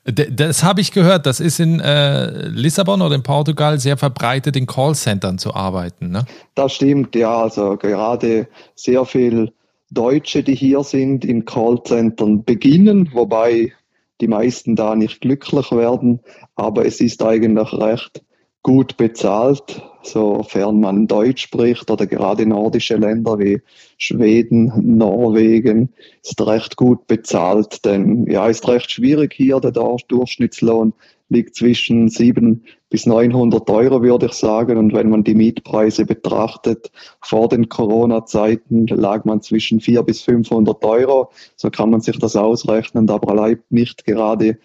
Das 0.04 0.62
habe 0.62 0.82
ich 0.82 0.92
gehört. 0.92 1.24
Das 1.24 1.40
ist 1.40 1.58
in 1.58 1.80
äh, 1.80 2.48
Lissabon 2.48 3.00
oder 3.00 3.14
in 3.14 3.22
Portugal 3.22 3.80
sehr 3.80 3.96
verbreitet, 3.96 4.54
in 4.54 4.66
Callcentern 4.66 5.38
zu 5.38 5.54
arbeiten. 5.54 6.10
Ne? 6.10 6.26
Das 6.54 6.74
stimmt, 6.74 7.16
ja. 7.16 7.42
Also 7.42 7.76
gerade 7.78 8.46
sehr 8.74 9.04
viel 9.06 9.50
Deutsche, 9.90 10.42
die 10.42 10.54
hier 10.54 10.84
sind, 10.84 11.24
in 11.24 11.46
Callcentern 11.46 12.44
beginnen, 12.44 13.08
wobei 13.14 13.72
die 14.20 14.28
meisten 14.28 14.76
da 14.76 14.94
nicht 14.94 15.20
glücklich 15.20 15.72
werden. 15.72 16.20
Aber 16.54 16.86
es 16.86 17.00
ist 17.00 17.22
eigentlich 17.22 17.72
recht 17.72 18.22
gut 18.64 18.96
bezahlt, 18.96 19.82
sofern 20.02 20.80
man 20.80 21.06
Deutsch 21.06 21.42
spricht 21.42 21.90
oder 21.90 22.06
gerade 22.06 22.46
nordische 22.46 22.96
Länder 22.96 23.38
wie 23.38 23.60
Schweden, 23.98 24.72
Norwegen 24.96 25.92
ist 26.22 26.40
recht 26.44 26.76
gut 26.76 27.06
bezahlt, 27.06 27.84
denn 27.84 28.26
ja, 28.26 28.48
ist 28.48 28.66
recht 28.66 28.90
schwierig 28.90 29.34
hier, 29.34 29.60
der 29.60 29.72
Durchschnittslohn 29.72 30.94
liegt 31.34 31.54
zwischen 31.54 32.08
700 32.08 32.60
bis 32.88 33.06
900 33.06 33.68
Euro, 33.70 34.02
würde 34.02 34.26
ich 34.26 34.32
sagen. 34.32 34.78
Und 34.78 34.94
wenn 34.94 35.10
man 35.10 35.24
die 35.24 35.34
Mietpreise 35.34 36.06
betrachtet, 36.06 36.90
vor 37.20 37.48
den 37.48 37.68
Corona-Zeiten 37.68 38.86
lag 38.86 39.24
man 39.24 39.42
zwischen 39.42 39.80
400 39.80 40.06
bis 40.06 40.22
500 40.22 40.84
Euro. 40.84 41.30
So 41.56 41.70
kann 41.70 41.90
man 41.90 42.00
sich 42.00 42.18
das 42.18 42.36
ausrechnen. 42.36 43.06
Da 43.06 43.18
bleibt 43.18 43.70
nicht 43.70 44.04
gerade 44.04 44.58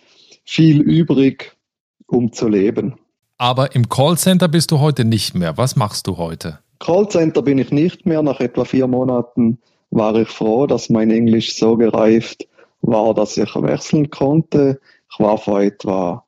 viel 0.45 0.81
übrig, 0.81 1.57
um 2.07 2.31
zu 2.31 2.47
leben. 2.47 2.95
Aber 3.37 3.75
im 3.75 3.89
Callcenter 3.89 4.47
bist 4.47 4.71
du 4.71 4.79
heute 4.79 5.05
nicht 5.05 5.33
mehr. 5.33 5.57
Was 5.57 5.75
machst 5.75 6.07
du 6.07 6.17
heute? 6.17 6.59
Callcenter 6.79 7.41
bin 7.41 7.57
ich 7.57 7.71
nicht 7.71 8.05
mehr. 8.05 8.21
Nach 8.21 8.39
etwa 8.39 8.65
vier 8.65 8.87
Monaten 8.87 9.59
war 9.91 10.15
ich 10.15 10.29
froh, 10.29 10.67
dass 10.67 10.89
mein 10.89 11.09
Englisch 11.11 11.55
so 11.55 11.77
gereift 11.77 12.47
war, 12.81 13.13
dass 13.13 13.37
ich 13.37 13.55
wechseln 13.55 14.09
konnte. 14.09 14.79
Ich 15.11 15.19
war 15.19 15.37
vor 15.37 15.61
etwa 15.61 16.25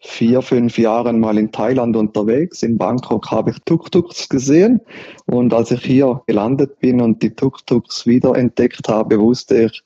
vier, 0.00 0.42
fünf 0.42 0.78
Jahren 0.78 1.20
mal 1.20 1.38
in 1.38 1.52
Thailand 1.52 1.96
unterwegs. 1.96 2.62
In 2.62 2.78
Bangkok 2.78 3.30
habe 3.30 3.50
ich 3.50 3.58
Tuk-Tuks 3.64 4.28
gesehen. 4.28 4.80
Und 5.26 5.52
als 5.52 5.70
ich 5.70 5.82
hier 5.84 6.22
gelandet 6.26 6.78
bin 6.80 7.00
und 7.00 7.22
die 7.22 7.34
Tuk-Tuks 7.34 8.06
wiederentdeckt 8.06 8.88
habe, 8.88 9.20
wusste 9.20 9.66
ich, 9.66 9.82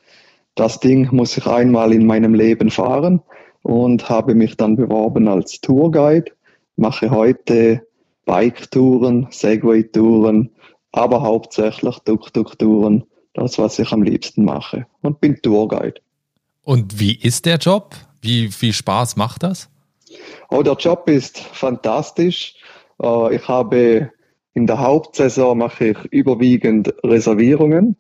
das 0.55 0.79
Ding 0.81 1.09
muss 1.11 1.37
ich 1.37 1.47
einmal 1.47 1.93
in 1.93 2.07
meinem 2.07 2.35
Leben 2.35 2.71
fahren 2.71 3.21
und 3.63 4.09
habe 4.09 4.35
mich 4.35 4.57
dann 4.57 4.77
beworben 4.77 5.27
als 5.27 5.61
Tourguide 5.61 6.31
mache 6.77 7.11
heute 7.11 7.87
Bike-Touren, 8.25 9.29
Segway-Touren, 9.31 10.51
aber 10.93 11.23
hauptsächlich 11.23 11.99
Tuk-Tuk-Touren, 12.01 13.05
das, 13.35 13.59
was 13.59 13.79
ich 13.79 13.93
am 13.93 14.03
liebsten 14.03 14.45
mache 14.45 14.87
und 15.03 15.21
bin 15.21 15.41
Tourguide. 15.43 16.01
Und 16.63 16.99
wie 16.99 17.15
ist 17.15 17.47
der 17.47 17.59
Job? 17.59 17.95
Wie 18.23 18.49
viel 18.49 18.73
Spaß 18.73 19.17
macht 19.17 19.43
das? 19.43 19.69
Oh, 20.51 20.63
der 20.63 20.75
Job 20.75 21.09
ist 21.09 21.39
fantastisch. 21.39 22.57
Äh, 23.03 23.37
ich 23.37 23.49
habe 23.49 24.11
in 24.55 24.67
der 24.67 24.79
Hauptsaison 24.79 25.59
mache 25.59 25.89
ich 25.89 25.99
überwiegend 26.13 26.95
Reservierungen. 27.03 27.97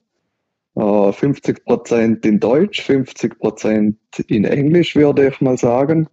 50 0.77 1.59
äh, 1.59 1.61
Prozent 1.61 2.27
in 2.27 2.41
Deutsch, 2.41 2.83
50 2.83 3.39
Prozent 3.39 3.97
in 4.27 4.45
Englisch, 4.45 4.97
würde 4.97 5.29
ich 5.29 5.41
mal 5.41 5.57
sagen. 5.57 6.09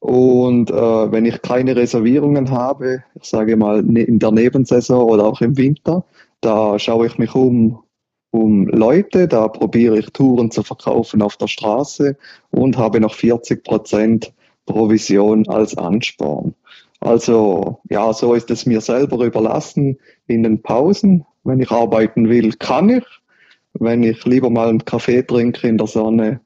Und 0.00 0.70
äh, 0.70 0.74
wenn 0.74 1.24
ich 1.24 1.40
keine 1.40 1.74
Reservierungen 1.74 2.50
habe, 2.50 3.04
ich 3.14 3.24
sage 3.24 3.56
mal 3.56 3.82
ne, 3.82 4.02
in 4.02 4.18
der 4.18 4.32
Nebensaison 4.32 5.08
oder 5.08 5.24
auch 5.24 5.40
im 5.40 5.56
Winter, 5.56 6.04
da 6.42 6.78
schaue 6.78 7.06
ich 7.06 7.16
mich 7.16 7.34
um, 7.34 7.82
um 8.30 8.66
Leute, 8.66 9.26
da 9.26 9.48
probiere 9.48 9.98
ich 9.98 10.10
Touren 10.10 10.50
zu 10.50 10.62
verkaufen 10.62 11.22
auf 11.22 11.38
der 11.38 11.46
Straße 11.46 12.18
und 12.50 12.76
habe 12.76 13.00
noch 13.00 13.14
40 13.14 13.64
Prozent 13.64 14.34
Provision 14.66 15.48
als 15.48 15.76
Ansporn. 15.76 16.54
Also 17.00 17.80
ja, 17.90 18.12
so 18.12 18.34
ist 18.34 18.50
es 18.50 18.66
mir 18.66 18.80
selber 18.80 19.24
überlassen 19.24 19.98
in 20.26 20.42
den 20.42 20.62
Pausen. 20.62 21.24
Wenn 21.44 21.60
ich 21.60 21.70
arbeiten 21.70 22.28
will, 22.28 22.52
kann 22.52 22.88
ich. 22.88 23.04
Wenn 23.74 24.02
ich 24.02 24.24
lieber 24.24 24.50
mal 24.50 24.68
einen 24.68 24.84
Kaffee 24.84 25.22
trinke 25.22 25.66
in 25.66 25.76
der 25.76 25.86
Sonne, 25.86 26.40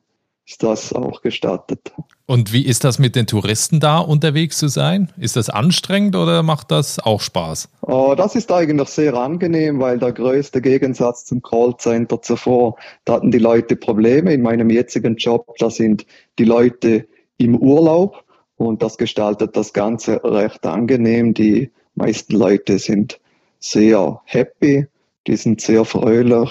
ist 0.49 0.63
das 0.63 0.95
auch 0.95 1.21
gestattet. 1.21 1.93
Und 2.25 2.53
wie 2.53 2.65
ist 2.65 2.83
das 2.83 2.99
mit 2.99 3.15
den 3.15 3.27
Touristen 3.27 3.81
da 3.81 3.99
unterwegs 3.99 4.57
zu 4.59 4.69
sein? 4.69 5.13
Ist 5.19 5.37
das 5.37 5.51
anstrengend 5.51 6.17
oder 6.17 6.43
macht 6.43 6.71
das 6.71 6.99
auch 6.99 7.21
Spaß? 7.21 7.69
Oh, 7.83 8.15
das 8.17 8.35
ist 8.35 8.51
eigentlich 8.51 8.89
sehr 8.89 9.15
angenehm, 9.15 9.79
weil 9.79 9.99
der 9.99 10.13
größte 10.13 10.63
Gegensatz 10.63 11.27
zum 11.27 11.43
Callcenter 11.43 12.23
zuvor, 12.23 12.77
da 13.05 13.15
hatten 13.15 13.31
die 13.31 13.39
Leute 13.39 13.77
Probleme. 13.77 14.33
In 14.33 14.43
meinem 14.43 14.71
jetzigen 14.71 15.17
Job, 15.17 15.55
da 15.59 15.69
sind 15.71 16.07
die 16.39 16.45
Leute 16.45 17.07
im 17.39 17.57
Urlaub 17.57 18.25
und 18.57 18.83
das 18.83 18.99
gestaltet 18.99 19.57
das 19.57 19.73
Ganze 19.73 20.23
recht 20.23 20.67
angenehm. 20.67 21.33
Die 21.33 21.71
meisten 21.95 22.37
Leute 22.37 22.79
sind 22.79 23.21
sehr 23.61 24.21
happy, 24.25 24.87
die 25.27 25.37
sind 25.37 25.61
sehr 25.61 25.85
fröhlich, 25.85 26.51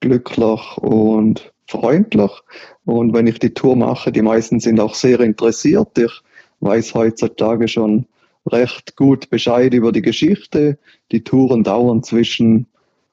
glücklich 0.00 0.78
und 0.78 1.52
freundlich. 1.66 2.30
Und 2.84 3.12
wenn 3.14 3.26
ich 3.26 3.38
die 3.38 3.54
Tour 3.54 3.76
mache, 3.76 4.12
die 4.12 4.22
meisten 4.22 4.60
sind 4.60 4.80
auch 4.80 4.94
sehr 4.94 5.20
interessiert. 5.20 5.98
Ich 5.98 6.12
weiß 6.60 6.94
heutzutage 6.94 7.68
schon 7.68 8.06
recht 8.46 8.96
gut 8.96 9.30
Bescheid 9.30 9.72
über 9.74 9.92
die 9.92 10.02
Geschichte. 10.02 10.78
Die 11.12 11.24
Touren 11.24 11.64
dauern 11.64 12.02
zwischen, 12.02 12.66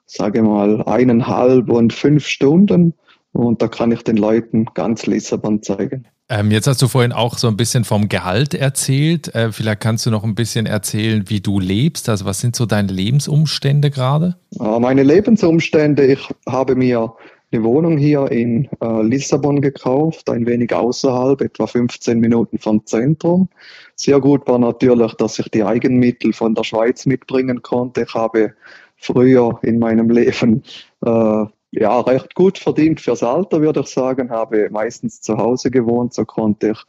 sage 0.05 0.41
mal, 0.43 0.81
eineinhalb 0.83 1.69
und 1.69 1.93
fünf 1.93 2.27
Stunden. 2.27 2.93
Und 3.33 3.61
da 3.61 3.67
kann 3.67 3.91
ich 3.91 4.03
den 4.03 4.17
Leuten 4.17 4.65
ganz 4.73 5.05
Lissabon 5.05 5.61
zeigen. 5.61 6.07
Ähm, 6.27 6.49
jetzt 6.49 6.65
hast 6.65 6.81
du 6.81 6.87
vorhin 6.87 7.11
auch 7.11 7.37
so 7.37 7.47
ein 7.47 7.55
bisschen 7.55 7.83
vom 7.83 8.09
Gehalt 8.09 8.55
erzählt. 8.55 9.33
Äh, 9.35 9.51
vielleicht 9.51 9.79
kannst 9.79 10.05
du 10.05 10.11
noch 10.11 10.23
ein 10.23 10.33
bisschen 10.33 10.65
erzählen, 10.65 11.23
wie 11.27 11.39
du 11.39 11.59
lebst. 11.59 12.09
Also 12.09 12.25
was 12.25 12.39
sind 12.41 12.55
so 12.55 12.65
deine 12.65 12.91
Lebensumstände 12.91 13.91
gerade? 13.91 14.35
Meine 14.57 15.03
Lebensumstände, 15.03 16.05
ich 16.05 16.27
habe 16.47 16.75
mir 16.75 17.13
eine 17.51 17.63
Wohnung 17.63 17.97
hier 17.97 18.31
in 18.31 18.67
äh, 18.81 19.01
Lissabon 19.03 19.61
gekauft, 19.61 20.29
ein 20.29 20.45
wenig 20.45 20.73
außerhalb, 20.73 21.41
etwa 21.41 21.67
15 21.67 22.19
Minuten 22.19 22.57
vom 22.57 22.85
Zentrum. 22.85 23.49
Sehr 23.95 24.19
gut 24.19 24.47
war 24.47 24.59
natürlich, 24.59 25.13
dass 25.13 25.39
ich 25.39 25.49
die 25.49 25.63
Eigenmittel 25.63 26.33
von 26.33 26.55
der 26.55 26.63
Schweiz 26.63 27.05
mitbringen 27.05 27.61
konnte. 27.61 28.01
Ich 28.01 28.13
habe 28.13 28.53
früher 28.97 29.59
in 29.61 29.79
meinem 29.79 30.09
Leben 30.09 30.63
äh, 31.05 31.45
ja 31.79 31.99
recht 32.01 32.35
gut 32.35 32.57
verdient 32.57 33.01
fürs 33.01 33.23
Alter, 33.23 33.61
würde 33.61 33.81
ich 33.81 33.87
sagen, 33.87 34.29
habe 34.29 34.69
meistens 34.71 35.21
zu 35.21 35.37
Hause 35.37 35.71
gewohnt, 35.71 36.13
so 36.13 36.25
konnte 36.25 36.71
ich 36.71 36.79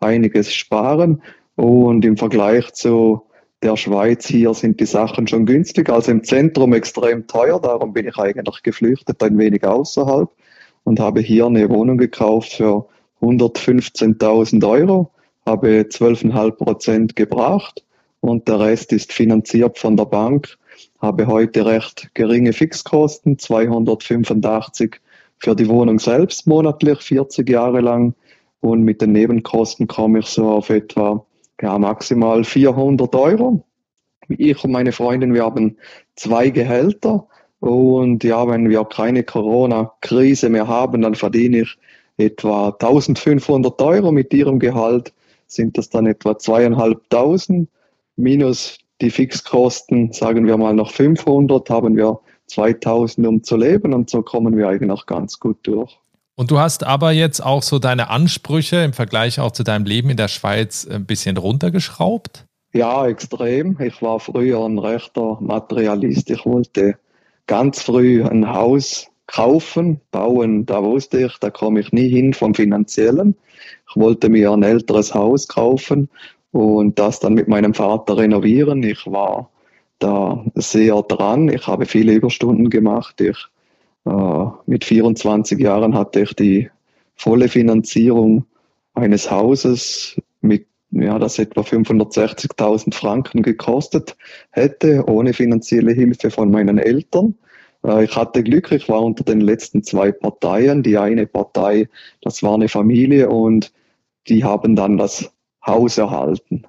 einiges 0.00 0.52
sparen. 0.52 1.22
Und 1.56 2.04
im 2.04 2.16
Vergleich 2.16 2.72
zu 2.74 3.22
der 3.62 3.76
Schweiz 3.76 4.26
hier 4.26 4.52
sind 4.54 4.80
die 4.80 4.86
Sachen 4.86 5.26
schon 5.26 5.46
günstig, 5.46 5.88
also 5.88 6.10
im 6.10 6.22
Zentrum 6.22 6.74
extrem 6.74 7.26
teuer. 7.26 7.60
Darum 7.60 7.92
bin 7.92 8.06
ich 8.06 8.16
eigentlich 8.16 8.62
geflüchtet, 8.62 9.22
ein 9.22 9.38
wenig 9.38 9.64
außerhalb 9.64 10.28
und 10.84 11.00
habe 11.00 11.20
hier 11.20 11.46
eine 11.46 11.68
Wohnung 11.68 11.98
gekauft 11.98 12.52
für 12.52 12.86
115.000 13.22 14.68
Euro, 14.68 15.10
habe 15.46 15.86
12,5 15.88 16.50
Prozent 16.52 17.16
gebracht 17.16 17.84
und 18.20 18.46
der 18.46 18.60
Rest 18.60 18.92
ist 18.92 19.12
finanziert 19.12 19.78
von 19.78 19.96
der 19.96 20.04
Bank. 20.04 20.56
Habe 21.00 21.26
heute 21.26 21.66
recht 21.66 22.10
geringe 22.14 22.52
Fixkosten, 22.52 23.38
285 23.38 25.00
für 25.38 25.54
die 25.54 25.68
Wohnung 25.68 25.98
selbst 25.98 26.46
monatlich, 26.46 27.00
40 27.00 27.48
Jahre 27.48 27.80
lang. 27.80 28.14
Und 28.60 28.82
mit 28.82 29.00
den 29.00 29.12
Nebenkosten 29.12 29.86
komme 29.86 30.20
ich 30.20 30.26
so 30.26 30.48
auf 30.48 30.70
etwa 30.70 31.24
ja, 31.60 31.78
maximal 31.78 32.44
400 32.44 33.14
Euro. 33.14 33.64
Ich 34.28 34.64
und 34.64 34.72
meine 34.72 34.92
Freundin, 34.92 35.34
wir 35.34 35.44
haben 35.44 35.76
zwei 36.16 36.50
Gehälter. 36.50 37.28
Und 37.60 38.24
ja, 38.24 38.48
wenn 38.48 38.68
wir 38.68 38.84
keine 38.84 39.22
Corona-Krise 39.22 40.48
mehr 40.48 40.68
haben, 40.68 41.02
dann 41.02 41.14
verdiene 41.14 41.62
ich 41.62 41.78
etwa 42.16 42.68
1500 42.68 43.80
Euro 43.82 44.12
mit 44.12 44.32
ihrem 44.32 44.58
Gehalt. 44.58 45.12
Sind 45.46 45.78
das 45.78 45.90
dann 45.90 46.06
etwa 46.06 46.38
zweieinhalbtausend 46.38 47.68
minus 48.16 48.78
die 49.00 49.10
Fixkosten, 49.10 50.12
sagen 50.12 50.46
wir 50.46 50.56
mal 50.56 50.74
noch 50.74 50.90
500, 50.90 51.68
haben 51.70 51.96
wir 51.96 52.20
2000, 52.46 53.26
um 53.26 53.42
zu 53.42 53.56
leben 53.56 53.92
und 53.92 54.08
so 54.08 54.22
kommen 54.22 54.56
wir 54.56 54.68
eigentlich 54.68 55.06
ganz 55.06 55.38
gut 55.38 55.58
durch. 55.62 55.98
Und 56.36 56.50
du 56.50 56.58
hast 56.58 56.84
aber 56.84 57.12
jetzt 57.12 57.40
auch 57.40 57.62
so 57.62 57.78
deine 57.78 58.10
Ansprüche 58.10 58.76
im 58.76 58.92
Vergleich 58.92 59.40
auch 59.40 59.52
zu 59.52 59.62
deinem 59.62 59.86
Leben 59.86 60.10
in 60.10 60.18
der 60.18 60.28
Schweiz 60.28 60.86
ein 60.86 61.06
bisschen 61.06 61.38
runtergeschraubt? 61.38 62.44
Ja, 62.74 63.06
extrem. 63.06 63.78
Ich 63.80 64.02
war 64.02 64.20
früher 64.20 64.62
ein 64.64 64.78
rechter 64.78 65.38
Materialist. 65.40 66.28
Ich 66.30 66.44
wollte 66.44 66.98
ganz 67.46 67.80
früh 67.82 68.22
ein 68.22 68.52
Haus 68.52 69.06
kaufen, 69.26 70.00
bauen. 70.10 70.66
Da 70.66 70.82
wusste 70.82 71.24
ich, 71.24 71.38
da 71.38 71.48
komme 71.48 71.80
ich 71.80 71.92
nie 71.92 72.10
hin 72.10 72.34
vom 72.34 72.54
Finanziellen. 72.54 73.34
Ich 73.88 73.96
wollte 73.96 74.28
mir 74.28 74.50
ein 74.50 74.62
älteres 74.62 75.14
Haus 75.14 75.48
kaufen 75.48 76.10
und 76.56 76.98
das 76.98 77.20
dann 77.20 77.34
mit 77.34 77.48
meinem 77.48 77.74
Vater 77.74 78.16
renovieren. 78.16 78.82
Ich 78.82 79.06
war 79.06 79.50
da 79.98 80.44
sehr 80.54 81.02
dran. 81.02 81.48
Ich 81.48 81.66
habe 81.66 81.84
viele 81.84 82.14
Überstunden 82.14 82.70
gemacht. 82.70 83.20
Ich, 83.20 83.36
äh, 84.06 84.46
mit 84.64 84.84
24 84.84 85.58
Jahren 85.60 85.94
hatte 85.94 86.22
ich 86.22 86.34
die 86.34 86.70
volle 87.14 87.48
Finanzierung 87.48 88.46
eines 88.94 89.30
Hauses 89.30 90.20
mit 90.40 90.66
ja, 90.92 91.18
das 91.18 91.38
etwa 91.38 91.60
560.000 91.60 92.94
Franken 92.94 93.42
gekostet 93.42 94.16
hätte, 94.50 95.04
ohne 95.08 95.34
finanzielle 95.34 95.92
Hilfe 95.92 96.30
von 96.30 96.50
meinen 96.50 96.78
Eltern. 96.78 97.34
Äh, 97.84 98.04
ich 98.04 98.16
hatte 98.16 98.42
Glück, 98.42 98.72
ich 98.72 98.88
war 98.88 99.02
unter 99.02 99.24
den 99.24 99.42
letzten 99.42 99.82
zwei 99.82 100.10
Parteien. 100.10 100.82
Die 100.82 100.96
eine 100.96 101.26
Partei, 101.26 101.88
das 102.22 102.42
war 102.42 102.54
eine 102.54 102.68
Familie 102.68 103.28
und 103.28 103.72
die 104.28 104.42
haben 104.42 104.74
dann 104.74 104.96
das 104.96 105.35
Haus 105.66 105.98
erhalten. 105.98 106.64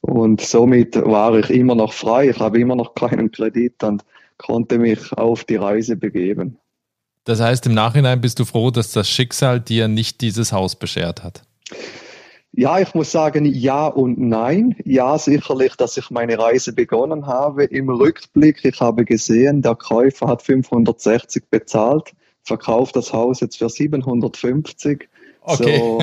Und 0.00 0.40
somit 0.40 0.96
war 0.96 1.36
ich 1.38 1.50
immer 1.50 1.74
noch 1.74 1.92
frei, 1.92 2.30
ich 2.30 2.38
habe 2.38 2.60
immer 2.60 2.76
noch 2.76 2.94
keinen 2.94 3.30
Kredit 3.32 3.82
und 3.82 4.04
konnte 4.38 4.78
mich 4.78 5.12
auf 5.12 5.44
die 5.44 5.56
Reise 5.56 5.96
begeben. 5.96 6.58
Das 7.24 7.40
heißt, 7.40 7.66
im 7.66 7.74
Nachhinein 7.74 8.20
bist 8.20 8.38
du 8.38 8.44
froh, 8.44 8.70
dass 8.70 8.92
das 8.92 9.08
Schicksal 9.10 9.60
dir 9.60 9.88
nicht 9.88 10.20
dieses 10.20 10.52
Haus 10.52 10.76
beschert 10.76 11.24
hat? 11.24 11.42
Ja, 12.52 12.78
ich 12.78 12.94
muss 12.94 13.10
sagen, 13.10 13.44
ja 13.44 13.86
und 13.86 14.18
nein. 14.18 14.76
Ja, 14.84 15.18
sicherlich, 15.18 15.74
dass 15.74 15.96
ich 15.96 16.10
meine 16.10 16.38
Reise 16.38 16.72
begonnen 16.72 17.26
habe. 17.26 17.64
Im 17.64 17.90
Rückblick, 17.90 18.64
ich 18.64 18.80
habe 18.80 19.04
gesehen, 19.04 19.60
der 19.60 19.74
Käufer 19.74 20.28
hat 20.28 20.40
560 20.40 21.50
bezahlt, 21.50 22.12
verkauft 22.44 22.96
das 22.96 23.12
Haus 23.12 23.40
jetzt 23.40 23.58
für 23.58 23.68
750. 23.68 25.06
Okay. 25.46 25.78
So, 25.78 26.02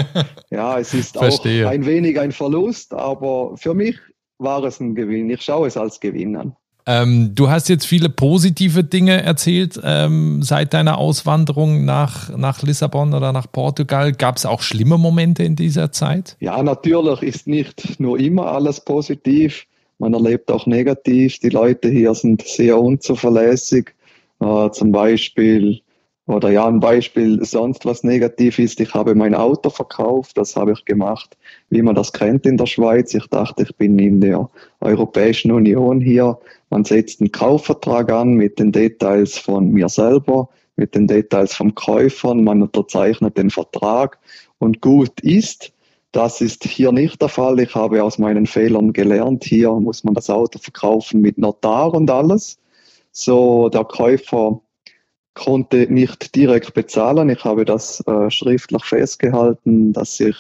ja, 0.52 0.80
es 0.80 0.94
ist 0.94 1.18
auch 1.22 1.46
ein 1.46 1.86
wenig 1.86 2.20
ein 2.20 2.32
Verlust, 2.32 2.94
aber 2.94 3.58
für 3.58 3.74
mich 3.74 3.98
war 4.38 4.64
es 4.64 4.80
ein 4.80 4.96
Gewinn. 4.96 5.30
Ich 5.30 5.42
schaue 5.42 5.68
es 5.68 5.78
als 5.78 6.00
Gewinn 6.00 6.36
an. 6.36 6.56
Ähm, 6.86 7.32
du 7.34 7.50
hast 7.50 7.70
jetzt 7.70 7.86
viele 7.86 8.10
positive 8.10 8.84
Dinge 8.84 9.24
erzählt 9.24 9.80
ähm, 9.84 10.42
seit 10.44 10.74
deiner 10.74 10.98
Auswanderung 10.98 11.86
nach, 11.86 12.36
nach 12.36 12.62
Lissabon 12.62 13.14
oder 13.14 13.32
nach 13.32 13.50
Portugal. 13.52 14.12
Gab 14.12 14.38
es 14.38 14.46
auch 14.46 14.62
schlimme 14.62 14.98
Momente 14.98 15.44
in 15.44 15.56
dieser 15.56 15.92
Zeit? 15.92 16.36
Ja, 16.40 16.62
natürlich 16.62 17.22
ist 17.22 17.48
nicht 17.48 18.00
nur 18.00 18.20
immer 18.20 18.48
alles 18.48 18.82
positiv. 18.82 19.66
Man 20.00 20.14
erlebt 20.14 20.52
auch 20.52 20.66
negativ. 20.66 21.40
Die 21.40 21.50
Leute 21.50 21.90
hier 21.90 22.14
sind 22.16 22.42
sehr 22.46 22.78
unzuverlässig. 22.78 23.94
Äh, 24.42 24.70
zum 24.72 24.92
Beispiel 24.92 25.82
oder 26.26 26.50
ja, 26.52 26.66
ein 26.66 26.80
Beispiel 26.80 27.44
sonst 27.44 27.86
was 27.86 28.04
negativ 28.04 28.58
ist, 28.58 28.80
ich 28.80 28.94
habe 28.94 29.14
mein 29.14 29.36
Auto 29.36 29.70
verkauft, 29.70 30.38
das 30.38 30.56
habe 30.56 30.72
ich 30.72 30.86
gemacht, 30.86 31.38
wie 31.70 31.82
man 31.82 31.96
das 31.96 32.14
kennt 32.14 32.46
in 32.46 32.58
der 32.58 32.66
Schweiz. 32.66 33.14
Ich 33.14 33.28
dachte, 33.28 33.64
ich 33.64 33.76
bin 33.76 34.00
in 34.00 34.22
der 34.22 34.50
Europäischen 34.80 35.52
Union 35.52 36.00
hier. 36.00 36.40
Man 36.70 36.86
setzt 36.86 37.20
einen 37.20 37.32
Kaufvertrag 37.32 38.12
an 38.12 38.36
mit 38.36 38.58
den 38.58 38.72
Details 38.72 39.38
von 39.38 39.72
mir 39.72 39.90
selber, 39.90 40.48
mit 40.78 40.96
den 40.96 41.08
Details 41.08 41.54
vom 41.54 41.76
Käufer, 41.76 42.34
man 42.36 42.62
unterzeichnet 42.62 43.38
den 43.38 43.50
Vertrag 43.50 44.18
und 44.60 44.82
gut 44.82 45.20
ist. 45.22 45.74
Das 46.14 46.42
ist 46.42 46.64
hier 46.64 46.92
nicht 46.92 47.22
der 47.22 47.30
Fall. 47.30 47.60
Ich 47.60 47.76
habe 47.76 48.04
aus 48.04 48.18
meinen 48.18 48.46
Fehlern 48.46 48.94
gelernt. 48.94 49.44
Hier 49.44 49.72
muss 49.72 50.04
man 50.04 50.14
das 50.14 50.30
Auto 50.30 50.60
verkaufen 50.60 51.22
mit 51.22 51.38
Notar 51.38 51.94
und 51.94 52.10
alles. 52.10 52.60
So, 53.12 53.70
der 53.70 53.84
Käufer 53.84 54.62
konnte 55.34 55.92
nicht 55.92 56.36
direkt 56.36 56.74
bezahlen. 56.74 57.30
Ich 57.30 57.44
habe 57.44 57.66
das 57.66 58.02
äh, 58.08 58.30
schriftlich 58.30 58.84
festgehalten, 58.86 59.94
dass 59.94 60.20
ich 60.20 60.36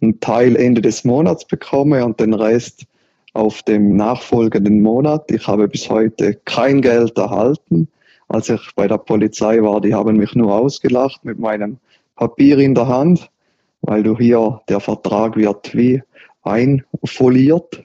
einen 0.00 0.18
Teil 0.20 0.56
Ende 0.56 0.82
des 0.82 1.04
Monats 1.04 1.44
bekomme 1.44 2.04
und 2.04 2.18
den 2.18 2.34
Rest 2.34 2.84
auf 3.34 3.62
dem 3.62 3.96
nachfolgenden 3.96 4.82
Monat. 4.82 5.30
Ich 5.30 5.46
habe 5.46 5.68
bis 5.68 5.88
heute 5.88 6.34
kein 6.44 6.82
Geld 6.82 7.16
erhalten. 7.16 7.88
Als 8.28 8.48
ich 8.48 8.60
bei 8.74 8.88
der 8.88 8.98
Polizei 8.98 9.62
war, 9.62 9.80
die 9.80 9.94
haben 9.94 10.16
mich 10.16 10.34
nur 10.34 10.52
ausgelacht 10.54 11.24
mit 11.24 11.38
meinem 11.38 11.78
Papier 12.16 12.58
in 12.58 12.74
der 12.74 12.88
Hand, 12.88 13.30
weil 13.82 14.02
du 14.02 14.18
hier, 14.18 14.60
der 14.68 14.80
Vertrag 14.80 15.36
wird 15.36 15.74
wie 15.74 16.02
einfoliert. 16.42 17.84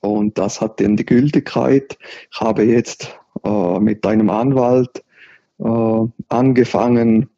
Und 0.00 0.38
das 0.38 0.60
hat 0.60 0.80
dann 0.80 0.96
die 0.96 1.04
Gültigkeit. 1.04 1.98
Ich 2.32 2.40
habe 2.40 2.62
jetzt 2.64 3.18
äh, 3.44 3.78
mit 3.78 4.04
einem 4.06 4.30
Anwalt 4.30 5.02
äh, 5.62 6.06
angefangen, 6.28 7.28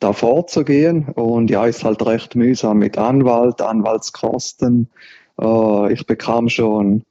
da 0.00 0.12
vorzugehen. 0.12 1.08
Und 1.08 1.50
ja, 1.50 1.66
ist 1.66 1.84
halt 1.84 2.04
recht 2.04 2.34
mühsam 2.34 2.78
mit 2.78 2.98
Anwalt, 2.98 3.60
Anwaltskosten. 3.60 4.88
Äh, 5.40 5.92
ich 5.92 6.06
bekam 6.06 6.48
schon 6.48 7.02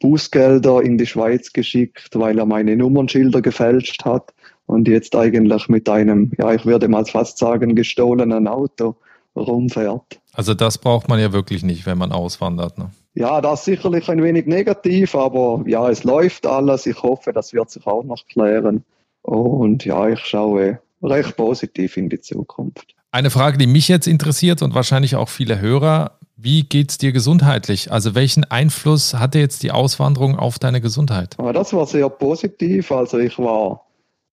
Bußgelder 0.00 0.82
in 0.82 0.98
die 0.98 1.06
Schweiz 1.06 1.52
geschickt, 1.52 2.10
weil 2.14 2.38
er 2.38 2.46
meine 2.46 2.76
Nummernschilder 2.76 3.40
gefälscht 3.40 4.04
hat 4.04 4.34
und 4.66 4.88
jetzt 4.88 5.14
eigentlich 5.14 5.68
mit 5.68 5.88
einem, 5.88 6.32
ja, 6.38 6.52
ich 6.52 6.66
würde 6.66 6.88
mal 6.88 7.04
fast 7.04 7.38
sagen, 7.38 7.76
gestohlenen 7.76 8.48
Auto 8.48 8.96
rumfährt. 9.36 10.20
Also 10.34 10.54
das 10.54 10.78
braucht 10.78 11.08
man 11.08 11.20
ja 11.20 11.32
wirklich 11.32 11.62
nicht, 11.62 11.86
wenn 11.86 11.98
man 11.98 12.10
auswandert. 12.10 12.78
Ne? 12.78 12.90
Ja, 13.14 13.40
das 13.40 13.60
ist 13.60 13.64
sicherlich 13.66 14.08
ein 14.10 14.22
wenig 14.22 14.46
negativ, 14.46 15.14
aber 15.14 15.62
ja, 15.66 15.88
es 15.88 16.04
läuft 16.04 16.46
alles. 16.46 16.86
Ich 16.86 17.02
hoffe, 17.02 17.32
das 17.32 17.52
wird 17.52 17.70
sich 17.70 17.86
auch 17.86 18.02
noch 18.02 18.26
klären. 18.26 18.84
Und 19.22 19.84
ja, 19.84 20.08
ich 20.08 20.20
schaue 20.20 20.80
recht 21.02 21.36
positiv 21.36 21.96
in 21.96 22.08
die 22.08 22.20
Zukunft. 22.20 22.94
Eine 23.10 23.30
Frage, 23.30 23.58
die 23.58 23.66
mich 23.66 23.88
jetzt 23.88 24.06
interessiert 24.06 24.62
und 24.62 24.74
wahrscheinlich 24.74 25.16
auch 25.16 25.28
viele 25.28 25.60
Hörer, 25.60 26.18
wie 26.36 26.64
geht 26.64 26.90
es 26.90 26.98
dir 26.98 27.12
gesundheitlich? 27.12 27.92
Also 27.92 28.14
welchen 28.14 28.44
Einfluss 28.44 29.14
hatte 29.14 29.38
jetzt 29.38 29.62
die 29.62 29.70
Auswanderung 29.70 30.36
auf 30.36 30.58
deine 30.58 30.80
Gesundheit? 30.80 31.36
Das 31.38 31.72
war 31.72 31.86
sehr 31.86 32.08
positiv. 32.08 32.90
Also 32.90 33.18
ich 33.18 33.38
war 33.38 33.84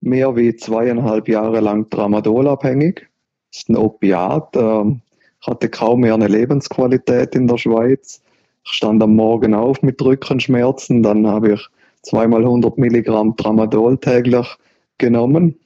mehr 0.01 0.35
wie 0.35 0.55
zweieinhalb 0.55 1.27
Jahre 1.27 1.59
lang 1.59 1.89
Tramadol-abhängig. 1.89 3.07
Das 3.51 3.61
ist 3.61 3.69
ein 3.69 3.77
Opiat. 3.77 4.55
Ähm, 4.55 5.01
ich 5.41 5.47
hatte 5.47 5.69
kaum 5.69 6.01
mehr 6.01 6.13
eine 6.13 6.27
Lebensqualität 6.27 7.35
in 7.35 7.47
der 7.47 7.57
Schweiz. 7.57 8.21
Ich 8.65 8.71
stand 8.71 9.03
am 9.03 9.15
Morgen 9.15 9.53
auf 9.53 9.81
mit 9.81 10.01
Rückenschmerzen. 10.01 11.03
Dann 11.03 11.27
habe 11.27 11.53
ich 11.53 11.67
zweimal 12.01 12.41
100 12.41 12.77
Milligramm 12.77 13.35
Tramadol 13.37 13.97
täglich 13.97 14.47
genommen. 14.99 15.59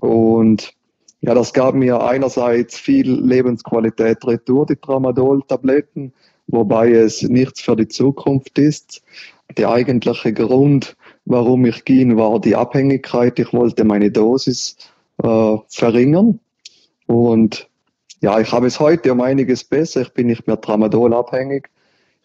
Und 0.00 0.72
ja, 1.20 1.34
das 1.34 1.52
gab 1.52 1.74
mir 1.74 2.02
einerseits 2.02 2.78
viel 2.78 3.12
Lebensqualität 3.12 4.26
retour, 4.26 4.64
die 4.64 4.76
Tramadol-Tabletten, 4.76 6.14
wobei 6.46 6.92
es 6.92 7.22
nichts 7.22 7.60
für 7.60 7.76
die 7.76 7.88
Zukunft 7.88 8.58
ist. 8.58 9.02
Der 9.58 9.70
eigentliche 9.70 10.32
Grund, 10.32 10.96
warum 11.26 11.66
ich 11.66 11.84
ging, 11.84 12.16
war 12.16 12.40
die 12.40 12.56
Abhängigkeit. 12.56 13.38
Ich 13.38 13.52
wollte 13.52 13.84
meine 13.84 14.10
Dosis 14.10 14.76
äh, 15.22 15.56
verringern. 15.68 16.40
Und 17.06 17.68
Ja, 18.22 18.38
ich 18.38 18.52
habe 18.52 18.66
es 18.66 18.78
heute 18.78 19.12
um 19.12 19.22
einiges 19.22 19.64
besser. 19.64 20.02
Ich 20.02 20.12
bin 20.12 20.26
nicht 20.26 20.46
mehr 20.46 20.60
Tramadol 20.60 21.14
abhängig. 21.14 21.70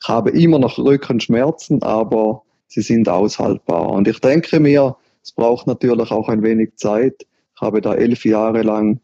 Ich 0.02 0.08
habe 0.10 0.30
immer 0.32 0.60
noch 0.60 0.78
Rückenschmerzen, 0.78 1.82
aber 1.84 2.44
sie 2.68 2.82
sind 2.82 3.08
aushaltbar. 3.08 3.90
Und 3.90 4.08
ich 4.08 4.20
denke 4.20 4.60
mir, 4.60 4.98
es 5.26 5.32
braucht 5.32 5.66
natürlich 5.66 6.12
auch 6.12 6.30
ein 6.30 6.44
wenig 6.44 6.76
Zeit. 6.76 7.26
Ich 7.56 7.62
habe 7.62 7.82
da 7.82 7.96
elf 7.96 8.26
Jahre 8.26 8.62
lang 8.62 9.00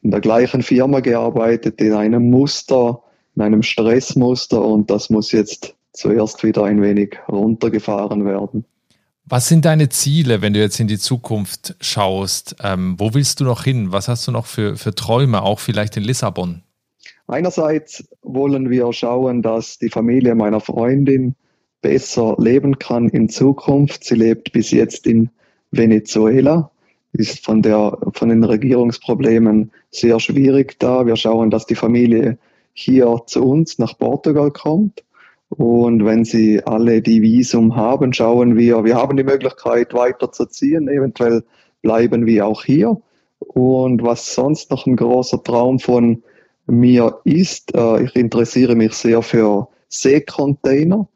in 0.00 0.12
der 0.12 0.20
gleichen 0.20 0.62
Firma 0.62 1.00
gearbeitet, 1.00 1.80
in 1.80 1.92
einem 1.92 2.30
Muster, 2.30 3.02
in 3.34 3.42
einem 3.42 3.62
Stressmuster 3.62 4.64
und 4.64 4.90
das 4.90 5.10
muss 5.10 5.32
jetzt 5.32 5.74
zuerst 5.92 6.44
wieder 6.44 6.64
ein 6.64 6.80
wenig 6.80 7.16
runtergefahren 7.28 8.24
werden. 8.24 8.64
Was 9.24 9.48
sind 9.48 9.64
deine 9.64 9.88
Ziele, 9.88 10.40
wenn 10.40 10.54
du 10.54 10.60
jetzt 10.60 10.78
in 10.78 10.86
die 10.86 10.98
Zukunft 10.98 11.74
schaust? 11.80 12.56
Ähm, 12.62 12.94
wo 12.98 13.12
willst 13.14 13.40
du 13.40 13.44
noch 13.44 13.64
hin? 13.64 13.92
Was 13.92 14.08
hast 14.08 14.26
du 14.28 14.32
noch 14.32 14.46
für, 14.46 14.76
für 14.76 14.94
Träume, 14.94 15.42
auch 15.42 15.58
vielleicht 15.58 15.96
in 15.96 16.04
Lissabon? 16.04 16.62
Einerseits 17.26 18.08
wollen 18.22 18.70
wir 18.70 18.92
schauen, 18.92 19.42
dass 19.42 19.78
die 19.78 19.90
Familie 19.90 20.34
meiner 20.34 20.60
Freundin 20.60 21.34
besser 21.80 22.36
leben 22.38 22.78
kann 22.78 23.08
in 23.08 23.28
Zukunft. 23.28 24.04
Sie 24.04 24.14
lebt 24.14 24.52
bis 24.52 24.70
jetzt 24.70 25.06
in 25.06 25.30
Venezuela, 25.70 26.70
ist 27.12 27.44
von, 27.44 27.62
der, 27.62 27.98
von 28.12 28.28
den 28.28 28.44
Regierungsproblemen 28.44 29.72
sehr 29.90 30.20
schwierig 30.20 30.78
da. 30.78 31.06
Wir 31.06 31.16
schauen, 31.16 31.50
dass 31.50 31.66
die 31.66 31.74
Familie 31.74 32.38
hier 32.72 33.22
zu 33.26 33.44
uns 33.44 33.78
nach 33.78 33.98
Portugal 33.98 34.50
kommt. 34.50 35.04
Und 35.48 36.04
wenn 36.04 36.24
sie 36.24 36.62
alle 36.64 37.02
die 37.02 37.22
Visum 37.22 37.74
haben, 37.74 38.12
schauen 38.12 38.56
wir, 38.56 38.84
wir 38.84 38.94
haben 38.94 39.16
die 39.16 39.24
Möglichkeit 39.24 39.92
weiterzuziehen. 39.92 40.88
Eventuell 40.88 41.42
bleiben 41.82 42.26
wir 42.26 42.46
auch 42.46 42.62
hier. 42.64 43.00
Und 43.40 44.02
was 44.02 44.34
sonst 44.34 44.70
noch 44.70 44.86
ein 44.86 44.96
großer 44.96 45.42
Traum 45.42 45.80
von 45.80 46.22
mir 46.66 47.18
ist, 47.24 47.74
äh, 47.74 48.04
ich 48.04 48.14
interessiere 48.14 48.76
mich 48.76 48.92
sehr 48.92 49.22
für 49.22 49.66
Seekontainer. 49.88 51.08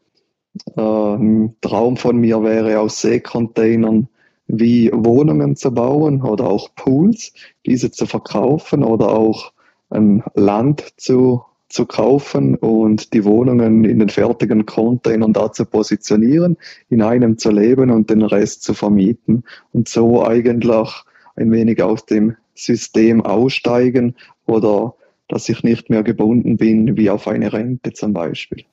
Äh, 0.77 0.81
ein 0.81 1.55
Traum 1.61 1.97
von 1.97 2.17
mir 2.17 2.43
wäre 2.43 2.81
aus 2.81 3.01
Seekontainern 3.01 4.09
wie 4.47 4.91
Wohnungen 4.93 5.57
zu 5.57 5.73
bauen 5.73 6.23
oder 6.23 6.49
auch 6.49 6.75
Pools, 6.75 7.33
diese 7.67 7.91
zu 7.91 8.07
verkaufen 8.07 8.85
oder 8.85 9.09
auch 9.11 9.53
ein 9.91 10.23
Land 10.35 10.85
zu 10.97 11.43
zu 11.75 11.87
kaufen 11.87 12.55
und 12.55 13.13
die 13.15 13.25
Wohnungen 13.25 13.85
in 13.85 13.99
den 13.99 14.09
fertigen 14.09 14.65
Containern 14.65 15.33
da 15.33 15.51
zu 15.51 15.65
positionieren, 15.65 16.57
in 16.89 17.03
einem 17.03 17.37
zu 17.37 17.51
leben 17.51 17.91
und 17.91 18.11
den 18.11 18.23
Rest 18.23 18.63
zu 18.63 18.75
vermieten 18.75 19.43
und 19.73 19.89
so 19.89 20.25
eigentlich 20.25 20.89
ein 21.35 21.51
wenig 21.51 21.83
aus 21.83 22.07
dem 22.07 22.37
System 22.55 23.23
aussteigen 23.23 24.15
oder 24.47 24.95
dass 25.27 25.49
ich 25.49 25.65
nicht 25.65 25.91
mehr 25.91 26.05
gebunden 26.05 26.59
bin 26.59 26.97
wie 26.97 27.11
auf 27.11 27.27
eine 27.27 27.53
Rente 27.53 27.93
zum 27.93 28.13
Beispiel. 28.13 28.65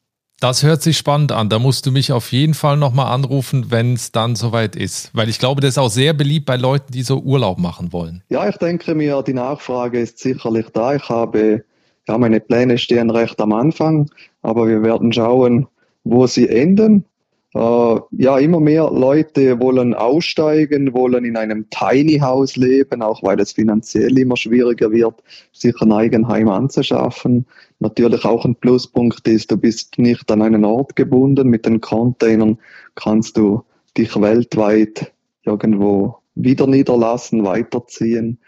Das 0.41 0.63
hört 0.63 0.81
sich 0.81 0.97
spannend 0.97 1.31
an. 1.31 1.49
Da 1.49 1.59
musst 1.59 1.85
du 1.85 1.91
mich 1.91 2.11
auf 2.11 2.31
jeden 2.31 2.55
Fall 2.55 2.75
nochmal 2.75 3.13
anrufen, 3.13 3.67
wenn 3.69 3.93
es 3.93 4.11
dann 4.11 4.35
soweit 4.35 4.75
ist. 4.75 5.11
Weil 5.13 5.29
ich 5.29 5.37
glaube, 5.37 5.61
das 5.61 5.71
ist 5.71 5.77
auch 5.77 5.91
sehr 5.91 6.13
beliebt 6.13 6.47
bei 6.47 6.55
Leuten, 6.55 6.91
die 6.91 7.03
so 7.03 7.19
Urlaub 7.19 7.59
machen 7.59 7.93
wollen. 7.93 8.23
Ja, 8.29 8.49
ich 8.49 8.57
denke 8.57 8.95
mir, 8.95 9.21
die 9.21 9.35
Nachfrage 9.35 9.99
ist 9.99 10.17
sicherlich 10.17 10.65
da. 10.73 10.95
Ich 10.95 11.07
habe 11.09 11.63
ja, 12.07 12.17
meine 12.17 12.39
Pläne 12.39 12.79
stehen 12.79 13.11
recht 13.11 13.39
am 13.39 13.53
Anfang, 13.53 14.09
aber 14.41 14.67
wir 14.67 14.81
werden 14.81 15.13
schauen, 15.13 15.67
wo 16.03 16.25
sie 16.25 16.49
enden. 16.49 17.05
Äh, 17.53 17.99
ja, 18.11 18.37
immer 18.37 18.61
mehr 18.61 18.89
Leute 18.91 19.59
wollen 19.59 19.93
aussteigen, 19.93 20.93
wollen 20.93 21.25
in 21.25 21.35
einem 21.35 21.69
Tiny 21.69 22.19
House 22.19 22.55
leben, 22.55 23.01
auch 23.01 23.23
weil 23.23 23.39
es 23.41 23.51
finanziell 23.51 24.17
immer 24.17 24.37
schwieriger 24.37 24.91
wird, 24.91 25.21
sich 25.51 25.75
ein 25.81 25.91
Eigenheim 25.91 26.47
anzuschaffen. 26.47 27.45
Natürlich 27.79 28.23
auch 28.23 28.45
ein 28.45 28.55
Pluspunkt 28.55 29.27
ist, 29.27 29.51
du 29.51 29.57
bist 29.57 29.97
nicht 29.97 30.31
an 30.31 30.41
einen 30.41 30.63
Ort 30.63 30.95
gebunden. 30.95 31.49
Mit 31.49 31.65
den 31.65 31.81
Containern 31.81 32.57
kannst 32.95 33.35
du 33.35 33.63
dich 33.97 34.19
weltweit 34.19 35.11
irgendwo 35.43 36.19
wieder 36.35 36.67
niederlassen, 36.67 37.43
weiterziehen. 37.43 38.39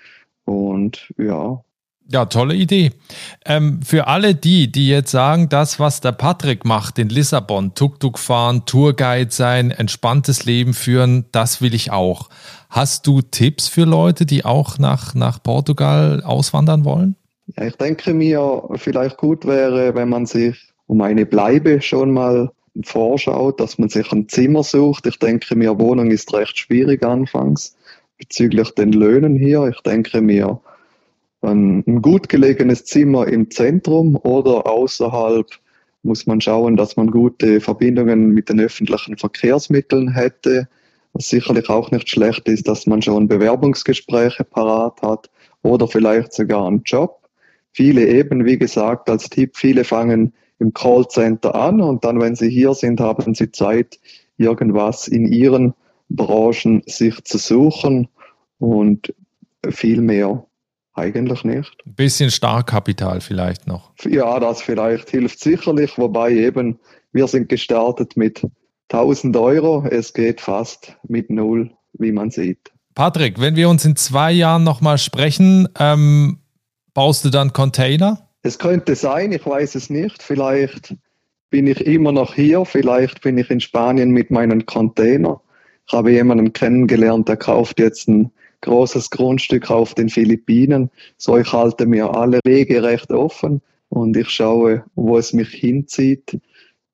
Und 0.46 1.14
ja, 1.18 1.62
ja, 2.10 2.26
tolle 2.26 2.56
Idee. 2.56 2.92
Ähm, 3.46 3.82
für 3.82 4.08
alle 4.08 4.36
die, 4.36 4.72
die 4.72 4.88
jetzt 4.88 5.12
sagen, 5.12 5.50
das, 5.50 5.80
was 5.80 6.02
der 6.02 6.12
Patrick 6.12 6.66
macht 6.66 7.00
in 7.00 7.10
Lissabon, 7.10 7.74
Tuk-Tuk 7.76 8.20
fahren, 8.20 8.66
Tourguide 8.66 9.32
sein, 9.32 9.72
entspanntes 9.72 10.46
Leben 10.46 10.74
führen, 10.74 11.26
das 11.32 11.62
will 11.62 11.74
ich 11.74 11.92
auch. 11.92 12.30
Hast 12.70 13.08
du 13.08 13.22
Tipps 13.22 13.68
für 13.68 13.86
Leute, 13.86 14.26
die 14.26 14.46
auch 14.46 14.78
nach, 14.78 15.16
nach 15.16 15.42
Portugal 15.42 16.22
auswandern 16.24 16.86
wollen? 16.86 17.16
Ja, 17.58 17.66
ich 17.66 17.76
denke 17.76 18.14
mir, 18.14 18.64
vielleicht 18.76 19.18
gut 19.18 19.46
wäre, 19.46 19.96
wenn 19.96 20.10
man 20.10 20.26
sich 20.26 20.58
um 20.88 21.02
eine 21.02 21.26
Bleibe 21.26 21.82
schon 21.82 22.12
mal 22.12 22.52
vorschaut, 22.84 23.60
dass 23.60 23.78
man 23.78 23.90
sich 23.90 24.12
ein 24.12 24.28
Zimmer 24.28 24.64
sucht. 24.64 25.06
Ich 25.06 25.20
denke 25.20 25.56
mir, 25.56 25.80
Wohnung 25.80 26.10
ist 26.12 26.34
recht 26.34 26.58
schwierig 26.58 27.04
anfangs 27.04 27.76
bezüglich 28.18 28.72
den 28.72 28.94
Löhnen 28.94 29.36
hier. 29.36 29.68
Ich 29.68 29.82
denke 29.82 30.22
mir, 30.22 30.60
ein, 31.44 32.02
gut 32.02 32.30
gelegenes 32.30 32.86
Zimmer 32.86 33.28
im 33.28 33.52
Zentrum 33.52 34.16
oder 34.16 34.68
außerhalb 34.68 35.48
muss 36.04 36.28
man 36.28 36.42
schauen, 36.42 36.76
dass 36.76 36.98
man 36.98 37.12
gute 37.12 37.62
Verbindungen 37.62 38.30
mit 38.32 38.50
den 38.50 38.60
öffentlichen 38.60 39.18
Verkehrsmitteln 39.18 40.14
hätte. 40.14 40.68
Was 41.14 41.30
sicherlich 41.30 41.70
auch 41.70 41.92
nicht 41.92 42.10
schlecht 42.10 42.48
ist, 42.50 42.68
dass 42.68 42.88
man 42.88 43.02
schon 43.02 43.28
Bewerbungsgespräche 43.28 44.44
parat 44.44 45.02
hat 45.02 45.30
oder 45.62 45.88
vielleicht 45.88 46.34
sogar 46.34 46.68
einen 46.68 46.84
Job. 46.84 47.20
Viele 47.72 48.08
eben, 48.08 48.46
wie 48.46 48.58
gesagt, 48.58 49.10
als 49.10 49.30
Tipp, 49.30 49.56
viele 49.56 49.84
fangen 49.84 50.34
im 50.60 50.74
Callcenter 50.74 51.56
an 51.56 51.82
und 51.82 52.04
dann, 52.04 52.20
wenn 52.20 52.36
sie 52.36 52.50
hier 52.50 52.74
sind, 52.74 53.00
haben 53.00 53.34
sie 53.34 53.52
Zeit, 53.52 54.00
irgendwas 54.38 55.08
in 55.08 55.32
ihren 55.32 55.74
Branchen 56.10 56.84
sich 56.86 57.24
zu 57.24 57.38
suchen 57.38 58.08
und 58.60 59.14
viel 59.70 60.02
mehr 60.02 60.46
eigentlich 60.94 61.44
nicht. 61.44 61.76
Ein 61.86 61.96
bisschen 61.96 62.32
Startkapital 62.32 63.22
vielleicht 63.22 63.68
noch. 63.68 63.92
Ja, 64.06 64.40
das 64.40 64.62
vielleicht 64.62 65.10
hilft 65.10 65.40
sicherlich, 65.40 65.98
wobei 65.98 66.32
eben 66.32 66.80
wir 67.12 67.28
sind 67.28 67.50
gestartet 67.50 68.16
mit 68.18 68.46
1000 68.92 69.36
Euro. 69.38 69.86
Es 69.90 70.14
geht 70.14 70.42
fast 70.42 70.96
mit 71.08 71.30
null, 71.30 71.72
wie 71.94 72.12
man 72.12 72.32
sieht. 72.32 72.72
Patrick, 72.96 73.40
wenn 73.40 73.56
wir 73.56 73.70
uns 73.70 73.86
in 73.86 73.96
zwei 73.96 74.32
Jahren 74.32 74.64
nochmal 74.64 74.98
sprechen, 74.98 75.68
ähm, 75.80 76.40
baust 76.94 77.26
du 77.26 77.30
dann 77.30 77.54
Container? 77.54 78.30
Es 78.44 78.60
könnte 78.60 78.96
sein, 78.96 79.32
ich 79.32 79.46
weiß 79.46 79.76
es 79.76 79.90
nicht. 79.90 80.22
Vielleicht 80.22 80.96
bin 81.50 81.68
ich 81.68 81.86
immer 81.86 82.12
noch 82.12 82.34
hier, 82.34 82.66
vielleicht 82.66 83.22
bin 83.22 83.38
ich 83.38 83.50
in 83.50 83.60
Spanien 83.60 84.12
mit 84.12 84.32
meinen 84.32 84.66
Container. 84.66 85.42
Ich 85.88 85.94
habe 85.94 86.12
jemanden 86.12 86.54
kennengelernt, 86.54 87.28
der 87.28 87.38
kauft 87.38 87.80
jetzt 87.80 88.08
ein 88.08 88.32
großes 88.64 89.10
Grundstück 89.12 89.70
auf 89.70 89.94
den 89.94 90.10
Philippinen. 90.10 90.90
So, 91.18 91.38
ich 91.38 91.52
halte 91.54 91.86
mir 91.86 92.14
alle 92.16 92.40
Wege 92.44 92.82
recht 92.82 93.12
offen 93.12 93.62
und 93.90 94.18
ich 94.18 94.30
schaue, 94.30 94.84
wo 94.96 95.18
es 95.18 95.34
mich 95.34 95.50
hinzieht. 95.50 96.40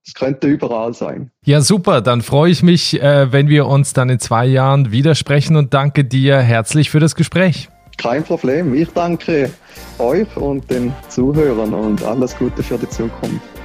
Es 0.05 0.13
könnte 0.13 0.47
überall 0.47 0.93
sein. 0.93 1.31
Ja, 1.45 1.61
super. 1.61 2.01
Dann 2.01 2.21
freue 2.21 2.51
ich 2.51 2.63
mich, 2.63 3.01
äh, 3.01 3.31
wenn 3.31 3.47
wir 3.47 3.67
uns 3.67 3.93
dann 3.93 4.09
in 4.09 4.19
zwei 4.19 4.45
Jahren 4.45 4.91
widersprechen 4.91 5.55
und 5.55 5.73
danke 5.73 6.03
dir 6.03 6.39
herzlich 6.39 6.89
für 6.89 6.99
das 6.99 7.15
Gespräch. 7.15 7.69
Kein 7.97 8.23
Problem. 8.23 8.73
Ich 8.73 8.89
danke 8.89 9.51
euch 9.99 10.35
und 10.37 10.69
den 10.71 10.93
Zuhörern 11.09 11.73
und 11.73 12.03
alles 12.03 12.35
Gute 12.37 12.63
für 12.63 12.77
die 12.77 12.89
Zukunft. 12.89 13.58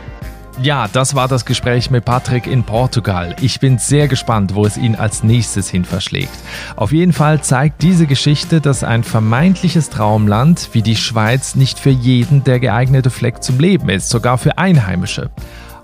Ja, 0.63 0.87
das 0.93 1.17
war 1.17 1.27
das 1.27 1.45
Gespräch 1.45 1.91
mit 1.91 2.05
Patrick 2.05 2.47
in 2.47 2.63
Portugal. 2.63 3.35
Ich 3.41 3.59
bin 3.59 3.79
sehr 3.79 4.07
gespannt, 4.07 4.55
wo 4.55 4.65
es 4.65 4.77
ihn 4.77 4.95
als 4.95 5.25
nächstes 5.25 5.69
hin 5.69 5.85
verschlägt. 5.85 6.39
Auf 6.77 6.93
jeden 6.93 7.13
Fall 7.13 7.43
zeigt 7.43 7.83
diese 7.83 8.07
Geschichte, 8.07 8.61
dass 8.61 8.85
ein 8.85 9.03
vermeintliches 9.03 9.91
Traumland 9.91 10.69
wie 10.73 10.83
die 10.83 10.95
Schweiz 10.95 11.57
nicht 11.57 11.81
für 11.81 11.91
jeden 11.91 12.45
der 12.45 12.61
geeignete 12.61 13.11
Fleck 13.11 13.43
zum 13.43 13.59
Leben 13.59 13.89
ist, 13.89 14.09
sogar 14.11 14.39
für 14.39 14.57
Einheimische. 14.57 15.31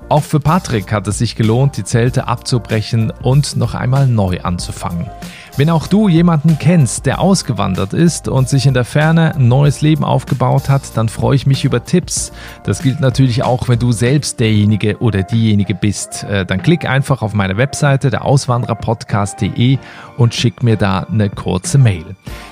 Auch 0.08 0.22
für 0.22 0.40
Patrick 0.40 0.92
hat 0.92 1.06
es 1.08 1.18
sich 1.18 1.34
gelohnt, 1.34 1.76
die 1.76 1.84
Zelte 1.84 2.28
abzubrechen 2.28 3.12
und 3.22 3.56
noch 3.56 3.74
einmal 3.74 4.06
neu 4.06 4.40
anzufangen. 4.40 5.10
Wenn 5.56 5.70
auch 5.70 5.86
du 5.86 6.08
jemanden 6.08 6.58
kennst, 6.58 7.06
der 7.06 7.20
ausgewandert 7.20 7.92
ist 7.92 8.28
und 8.28 8.48
sich 8.48 8.66
in 8.66 8.74
der 8.74 8.84
Ferne 8.84 9.34
ein 9.34 9.48
neues 9.48 9.80
Leben 9.80 10.04
aufgebaut 10.04 10.68
hat, 10.68 10.82
dann 10.96 11.08
freue 11.08 11.36
ich 11.36 11.46
mich 11.46 11.64
über 11.64 11.84
Tipps. 11.84 12.32
Das 12.64 12.82
gilt 12.82 13.00
natürlich 13.00 13.42
auch, 13.42 13.68
wenn 13.68 13.78
du 13.78 13.92
selbst 13.92 14.40
derjenige 14.40 14.98
oder 14.98 15.22
diejenige 15.22 15.74
bist. 15.74 16.24
Äh, 16.24 16.46
dann 16.46 16.62
klick 16.62 16.88
einfach 16.88 17.22
auf 17.22 17.34
meine 17.34 17.56
Webseite 17.56 18.10
der 18.10 18.24
Auswandererpodcast.de 18.24 19.78
und 20.16 20.34
schick 20.34 20.62
mir 20.62 20.76
da 20.76 21.06
eine 21.10 21.30
kurze 21.30 21.78
Mail. 21.78 22.04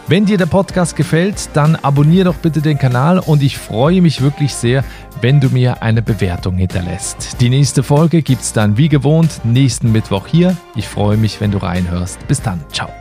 Wenn 0.07 0.25
dir 0.25 0.39
der 0.39 0.47
Podcast 0.47 0.97
gefällt, 0.97 1.51
dann 1.53 1.77
abonniere 1.77 2.25
doch 2.25 2.37
bitte 2.37 2.63
den 2.63 2.79
Kanal 2.79 3.19
und 3.19 3.43
ich 3.43 3.59
freue 3.59 4.01
mich 4.01 4.23
wirklich 4.23 4.55
sehr, 4.55 4.83
wenn 5.21 5.41
du 5.41 5.49
mir 5.51 5.83
eine 5.83 6.03
Bewertung 6.03 6.57
hinterlässt. 6.57 7.41
Die 7.41 7.51
nächste 7.51 7.83
Folge 7.83 8.23
gibt 8.23 8.43
es 8.43 8.53
dann 8.53 8.77
wie 8.77 8.89
gewohnt 8.89 9.41
nächsten 9.45 9.93
Mittwoch 9.93 10.27
hier. 10.27 10.57
Ich 10.75 10.89
freue 10.89 11.17
mich, 11.17 11.41
wenn 11.41 11.51
du 11.51 11.59
reinhörst. 11.59 12.27
Bis 12.27 12.41
dann. 12.41 12.65
Ciao. 12.73 12.98